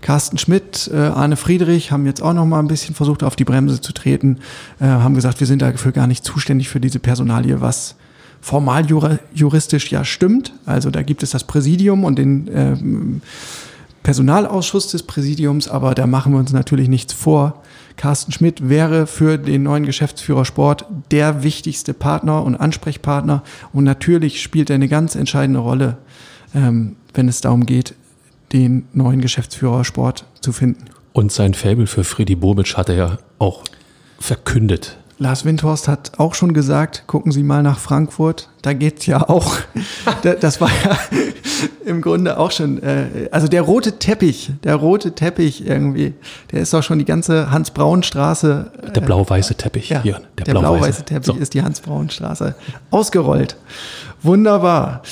[0.01, 3.45] Carsten Schmidt, äh, Arne Friedrich haben jetzt auch noch mal ein bisschen versucht, auf die
[3.45, 4.37] Bremse zu treten,
[4.79, 7.95] äh, haben gesagt, wir sind dafür gar nicht zuständig für diese Personalie, was
[8.45, 8.85] formal
[9.33, 10.53] juristisch ja stimmt.
[10.67, 12.75] Also da gibt es das Präsidium und den äh,
[14.03, 17.63] Personalausschuss des Präsidiums, aber da machen wir uns natürlich nichts vor.
[17.97, 23.41] Carsten Schmidt wäre für den neuen Geschäftsführer Sport der wichtigste Partner und Ansprechpartner.
[23.73, 25.97] Und natürlich spielt er eine ganz entscheidende Rolle,
[26.53, 27.95] ähm, wenn es darum geht,
[28.53, 30.85] den neuen Geschäftsführer Sport zu finden.
[31.13, 33.63] Und sein Faible für Freddy Bobic hat er ja auch
[34.19, 34.99] verkündet.
[35.17, 39.55] Lars Windhorst hat auch schon gesagt, gucken Sie mal nach Frankfurt, da geht's ja auch.
[40.41, 40.97] Das war ja
[41.85, 46.13] im Grunde auch schon, äh, also der rote Teppich, der rote Teppich irgendwie,
[46.51, 48.71] der ist doch schon die ganze Hans-Braun-Straße.
[48.95, 50.21] Der blau-weiße Teppich Ja, hier.
[50.39, 51.33] der, blau-weiße Teppich So.
[51.35, 52.55] ist die Hans-Braun-Straße
[52.89, 53.55] ausgerollt.
[54.23, 55.03] Wunderbar.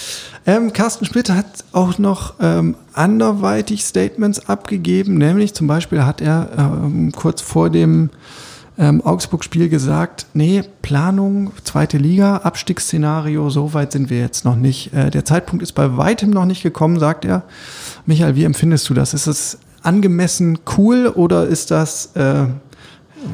[0.48, 6.50] Ähm, Carsten Schmidt hat auch noch ähm, anderweitig Statements abgegeben, nämlich zum Beispiel hat er
[6.58, 8.10] ähm, kurz vor dem
[8.84, 14.94] ähm, Augsburg-Spiel gesagt, nee, Planung, zweite Liga, Abstiegsszenario, so weit sind wir jetzt noch nicht.
[14.94, 17.44] Äh, der Zeitpunkt ist bei weitem noch nicht gekommen, sagt er.
[18.06, 19.14] Michael, wie empfindest du das?
[19.14, 22.46] Ist es angemessen cool oder ist das äh,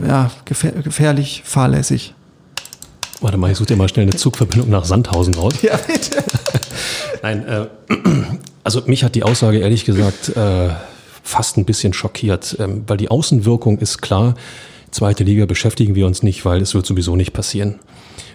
[0.08, 2.14] ja, gefähr gefährlich, fahrlässig?
[3.22, 5.56] Warte mal, ich suche dir mal schnell eine Zugverbindung nach Sandhausen raus.
[5.64, 6.24] Ja, bitte.
[7.24, 7.68] Nein, äh,
[8.64, 10.70] also mich hat die Aussage ehrlich gesagt äh,
[11.24, 14.36] fast ein bisschen schockiert, ähm, weil die Außenwirkung ist klar,
[14.92, 17.76] zweite Liga beschäftigen wir uns nicht, weil es wird sowieso nicht passieren.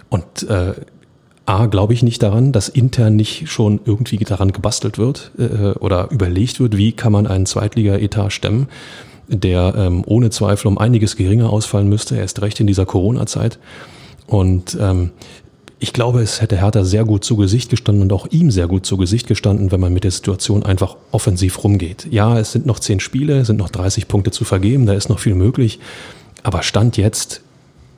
[0.09, 0.74] Und äh,
[1.46, 6.11] A, glaube ich nicht daran, dass intern nicht schon irgendwie daran gebastelt wird äh, oder
[6.11, 8.68] überlegt wird, wie kann man einen Zweitliga-Etat stemmen,
[9.28, 13.59] der ähm, ohne Zweifel um einiges geringer ausfallen müsste, erst recht in dieser Corona-Zeit.
[14.26, 15.11] Und ähm,
[15.80, 18.86] ich glaube, es hätte Hertha sehr gut zu Gesicht gestanden und auch ihm sehr gut
[18.86, 22.07] zu Gesicht gestanden, wenn man mit der Situation einfach offensiv rumgeht.
[22.11, 25.11] Ja, es sind noch zehn Spiele, es sind noch 30 Punkte zu vergeben, da ist
[25.11, 25.78] noch viel möglich.
[26.43, 27.43] Aber Stand jetzt,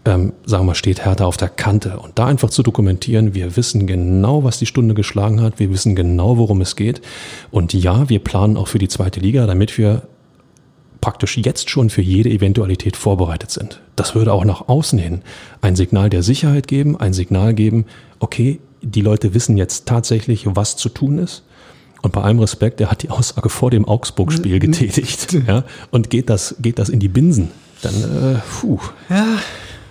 [0.05, 1.99] ähm, sagen wir mal, steht Hertha auf der Kante.
[1.99, 5.97] Und da einfach zu dokumentieren, wir wissen genau, was die Stunde geschlagen hat, wir wissen
[5.97, 7.01] genau, worum es geht.
[7.51, 10.03] Und ja, wir planen auch für die zweite Liga, damit wir
[11.01, 13.81] praktisch jetzt schon für jede Eventualität vorbereitet sind.
[13.97, 15.23] Das würde auch nach außen hin
[15.61, 17.87] ein Signal der Sicherheit geben, ein Signal geben,
[18.19, 21.45] okay, die Leute wissen jetzt tatsächlich, was zu tun ist.
[22.03, 26.31] Und bei allem Respekt, er hat die Aussage vor dem Augsburg-Spiel getätigt ja, und geht
[26.31, 27.51] das, geht das in die Binsen.
[27.87, 28.81] Dann, äh, puh.
[29.09, 29.39] Ja,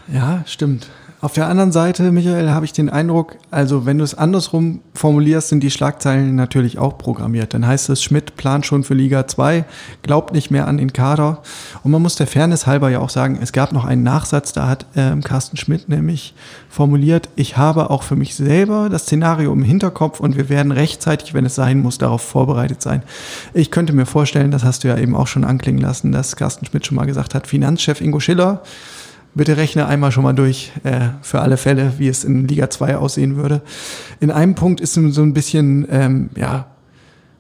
[0.08, 0.88] ja, stimmt.
[1.26, 5.50] Auf der anderen Seite, Michael, habe ich den Eindruck, also wenn du es andersrum formulierst,
[5.50, 7.56] sind die Schlagzeilen natürlich auch programmiert.
[7.56, 9.66] Dann heißt es, Schmidt plant schon für Liga 2,
[10.04, 11.42] glaubt nicht mehr an den Kader.
[11.82, 14.68] Und man muss der Fairness halber ja auch sagen, es gab noch einen Nachsatz, da
[14.68, 16.36] hat ähm, Carsten Schmidt nämlich
[16.70, 21.34] formuliert, ich habe auch für mich selber das Szenario im Hinterkopf und wir werden rechtzeitig,
[21.34, 23.02] wenn es sein muss, darauf vorbereitet sein.
[23.56, 26.68] Ich könnte mir vorstellen, das hast du ja eben auch schon anklingen lassen, dass Carsten
[26.68, 28.62] Schmidt schon mal gesagt hat, Finanzchef Ingo Schiller,
[29.36, 32.96] Bitte rechne einmal schon mal durch, äh, für alle Fälle, wie es in Liga 2
[32.96, 33.62] aussehen würde.
[34.22, 36.68] In einem Punkt ist so ein bisschen, ähm, ja,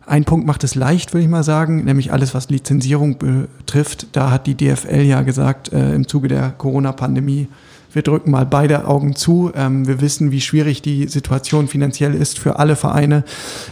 [0.05, 4.07] ein Punkt macht es leicht, würde ich mal sagen, nämlich alles, was Lizenzierung betrifft.
[4.11, 7.47] Da hat die DFL ja gesagt, äh, im Zuge der Corona-Pandemie,
[7.95, 9.51] wir drücken mal beide Augen zu.
[9.55, 13.23] Ähm, wir wissen, wie schwierig die Situation finanziell ist für alle Vereine.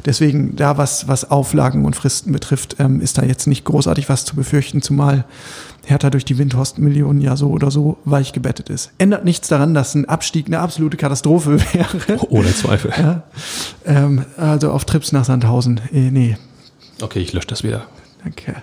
[0.06, 4.26] Deswegen da, was, was Auflagen und Fristen betrifft, ähm, ist da jetzt nicht großartig was
[4.26, 5.26] zu befürchten, zumal
[5.86, 8.92] Hertha durch die Windhorst-Millionen ja so oder so weich gebettet ist.
[8.98, 12.26] Ändert nichts daran, dass ein Abstieg eine absolute Katastrophe wäre.
[12.30, 12.94] Ohne Zweifel.
[12.98, 13.24] Ja.
[13.86, 15.82] Ähm, also auf Trips nach Sandhausen.
[15.92, 16.38] Äh, nee,
[17.02, 17.86] Okay, ich lösche das wieder.
[18.24, 18.56] danke.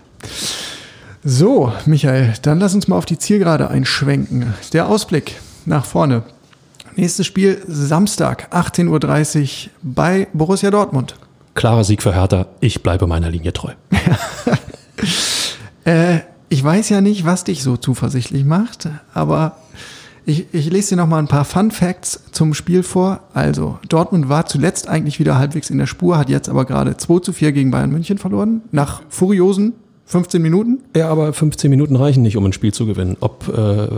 [1.23, 4.55] So, Michael, dann lass uns mal auf die Zielgerade einschwenken.
[4.73, 5.39] Der Ausblick
[5.71, 6.25] nach vorne.
[6.97, 11.15] Nächstes Spiel Samstag, 18.30 Uhr bei Borussia Dortmund.
[11.55, 12.47] Klarer Sieg für Hertha.
[12.61, 13.73] Ich bleibe meiner Linie treu.
[15.87, 16.19] Äh,
[16.51, 19.57] ich weiß ja nicht, was dich so zuversichtlich macht, aber
[20.27, 23.21] ich, ich lese dir noch mal ein paar Fun Facts zum Spiel vor.
[23.33, 27.21] Also, Dortmund war zuletzt eigentlich wieder halbwegs in der Spur, hat jetzt aber gerade 2
[27.21, 28.61] zu 4 gegen Bayern München verloren.
[28.73, 29.73] Nach furiosen
[30.11, 30.81] 15 Minuten.
[30.95, 33.17] Ja, aber 15 Minuten reichen nicht, um ein Spiel zu gewinnen.
[33.21, 33.89] Ob äh,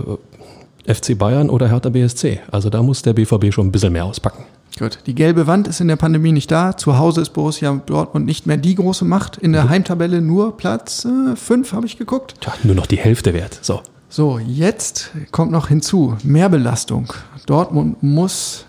[0.87, 2.41] FC Bayern oder Hertha BSC.
[2.51, 4.45] Also da muss der BVB schon ein bisschen mehr auspacken.
[4.79, 4.99] Gut.
[5.07, 6.77] Die gelbe Wand ist in der Pandemie nicht da.
[6.77, 9.37] Zu Hause ist Borussia Dortmund nicht mehr die große Macht.
[9.37, 12.37] In der Heimtabelle nur Platz 5, habe ich geguckt.
[12.41, 13.59] Tja, nur noch die Hälfte wert.
[13.63, 13.81] So.
[14.09, 17.13] So, jetzt kommt noch hinzu, Mehrbelastung.
[17.47, 18.67] Dortmund muss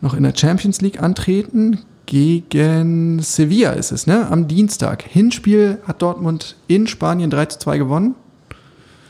[0.00, 1.80] noch in der Champions League antreten.
[2.06, 4.28] Gegen Sevilla ist es, ne?
[4.30, 5.02] Am Dienstag.
[5.02, 8.14] Hinspiel hat Dortmund in Spanien 3 zu 2 gewonnen.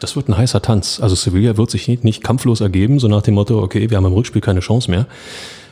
[0.03, 0.99] Das wird ein heißer Tanz.
[1.01, 4.05] Also Sevilla wird sich nicht, nicht kampflos ergeben, so nach dem Motto, okay, wir haben
[4.05, 5.07] im Rückspiel keine Chance mehr,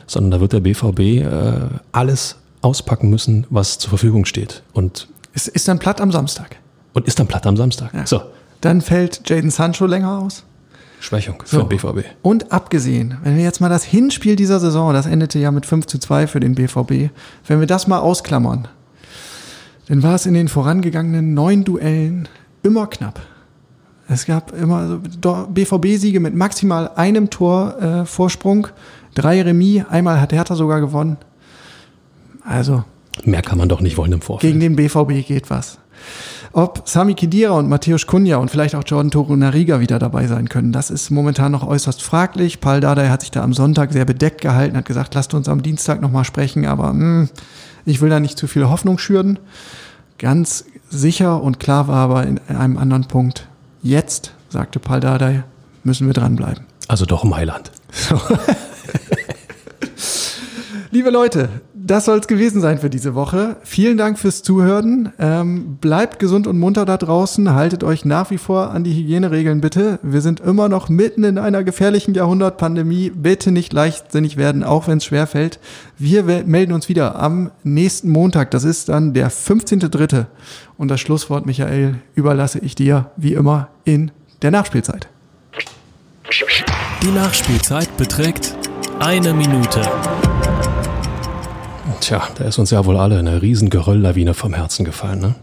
[0.07, 1.53] sondern da wird der BVB äh,
[1.91, 4.63] alles auspacken müssen, was zur Verfügung steht.
[4.73, 6.55] Und, Es ist dann platt am Samstag.
[6.93, 7.93] und ist dann platt am Samstag.
[7.93, 8.05] Ja.
[8.05, 8.21] So,
[8.61, 10.43] Dann fällt Jaden Sancho länger aus.
[11.01, 11.57] Schwächung So.
[11.57, 12.05] für den BVB.
[12.21, 15.87] Und abgesehen, wenn wir jetzt mal das Hinspiel dieser Saison, das endete ja mit 5
[15.87, 17.09] zu 2 für den BVB,
[17.47, 18.67] wenn wir das mal ausklammern,
[19.87, 22.29] dann war es in den vorangegangenen neun Duellen
[22.63, 23.19] immer knapp.
[24.07, 28.67] Es gab immer BVB-Siege mit maximal einem Tor äh, Vorsprung,
[29.15, 31.17] drei Remis, einmal hat Hertha sogar gewonnen.
[32.43, 32.83] Also.
[33.23, 34.53] Mehr kann man doch nicht wollen im Vorfeld.
[34.53, 35.77] Gegen den BVB geht was.
[36.53, 40.49] Ob Sami Khedira und Matthäus Kunja und vielleicht auch Jordan Toro Nariga wieder dabei sein
[40.49, 42.59] können, das ist momentan noch äußerst fraglich.
[42.59, 45.63] Paul Dardai hat sich da am Sonntag sehr bedeckt gehalten, hat gesagt, lasst uns am
[45.63, 47.29] Dienstag nochmal sprechen, aber mh, hm,
[47.85, 49.39] ich will da nicht zu viel Hoffnung schüren.
[50.17, 53.47] Ganz sicher und klar war aber in einem anderen Punkt,
[53.81, 55.43] jetzt, sagte Paul Dardai,
[55.83, 56.65] müssen wir dranbleiben.
[56.87, 57.71] Also doch Mailand.
[57.91, 58.19] So.
[60.91, 61.49] Liebe Leute,
[61.83, 63.57] das soll es gewesen sein für diese Woche.
[63.63, 65.11] Vielen Dank fürs Zuhören.
[65.17, 67.53] Ähm, bleibt gesund und munter da draußen.
[67.53, 69.99] Haltet euch nach wie vor an die Hygieneregeln bitte.
[70.03, 73.09] Wir sind immer noch mitten in einer gefährlichen Jahrhundertpandemie.
[73.09, 75.59] Bitte nicht leichtsinnig werden, auch wenn es schwer fällt.
[75.97, 78.51] Wir melden uns wieder am nächsten Montag.
[78.51, 80.25] Das ist dann der 15.3.
[80.77, 84.11] Und das Schlusswort, Michael, überlasse ich dir wie immer in
[84.41, 85.07] der Nachspielzeit.
[87.03, 88.55] Die Nachspielzeit beträgt
[88.99, 89.81] eine Minute.
[91.99, 95.19] Tja, da ist uns ja wohl alle eine riesen Gerölllawine vom Herzen gefallen.
[95.19, 95.35] Ne?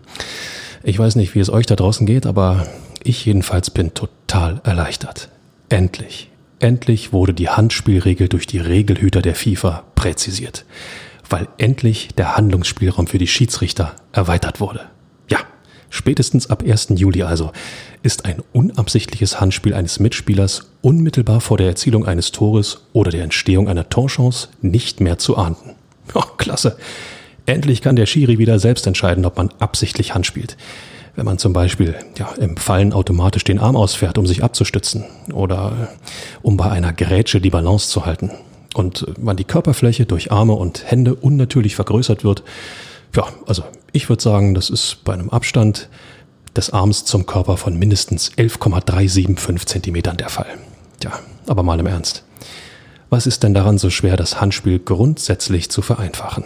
[0.82, 2.66] Ich weiß nicht, wie es euch da draußen geht, aber
[3.02, 5.28] ich jedenfalls bin total erleichtert.
[5.68, 10.64] Endlich, endlich wurde die Handspielregel durch die Regelhüter der FIFA präzisiert,
[11.28, 14.80] weil endlich der Handlungsspielraum für die Schiedsrichter erweitert wurde.
[15.28, 15.38] Ja,
[15.90, 16.88] spätestens ab 1.
[16.94, 17.52] Juli also
[18.02, 23.68] ist ein unabsichtliches Handspiel eines Mitspielers unmittelbar vor der Erzielung eines Tores oder der Entstehung
[23.68, 25.77] einer Torchance nicht mehr zu ahnden.
[26.14, 26.76] Oh, klasse.
[27.46, 30.56] Endlich kann der Schiri wieder selbst entscheiden, ob man absichtlich handspielt.
[31.16, 35.88] Wenn man zum Beispiel ja, im Fallen automatisch den Arm ausfährt, um sich abzustützen oder
[36.42, 38.30] um bei einer Grätsche die Balance zu halten.
[38.74, 42.44] Und wann die Körperfläche durch Arme und Hände unnatürlich vergrößert wird,
[43.16, 45.88] ja, also ich würde sagen, das ist bei einem Abstand
[46.54, 50.46] des Arms zum Körper von mindestens 11,375 Zentimetern der Fall.
[51.02, 51.12] Ja,
[51.46, 52.24] aber mal im Ernst.
[53.10, 56.44] Was ist denn daran so schwer, das Handspiel grundsätzlich zu vereinfachen?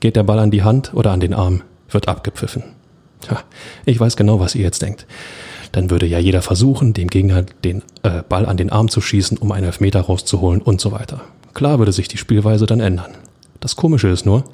[0.00, 2.62] Geht der Ball an die Hand oder an den Arm, wird abgepfiffen.
[3.30, 3.40] Ja,
[3.86, 5.06] ich weiß genau, was ihr jetzt denkt.
[5.72, 9.38] Dann würde ja jeder versuchen, dem Gegner den äh, Ball an den Arm zu schießen,
[9.38, 11.22] um einen Elfmeter rauszuholen und so weiter.
[11.54, 13.12] Klar würde sich die Spielweise dann ändern.
[13.60, 14.44] Das Komische ist nur,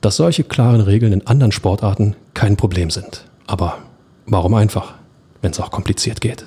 [0.00, 3.24] dass solche klaren Regeln in anderen Sportarten kein Problem sind.
[3.46, 3.78] Aber
[4.24, 4.94] warum einfach,
[5.42, 6.46] wenn es auch kompliziert geht?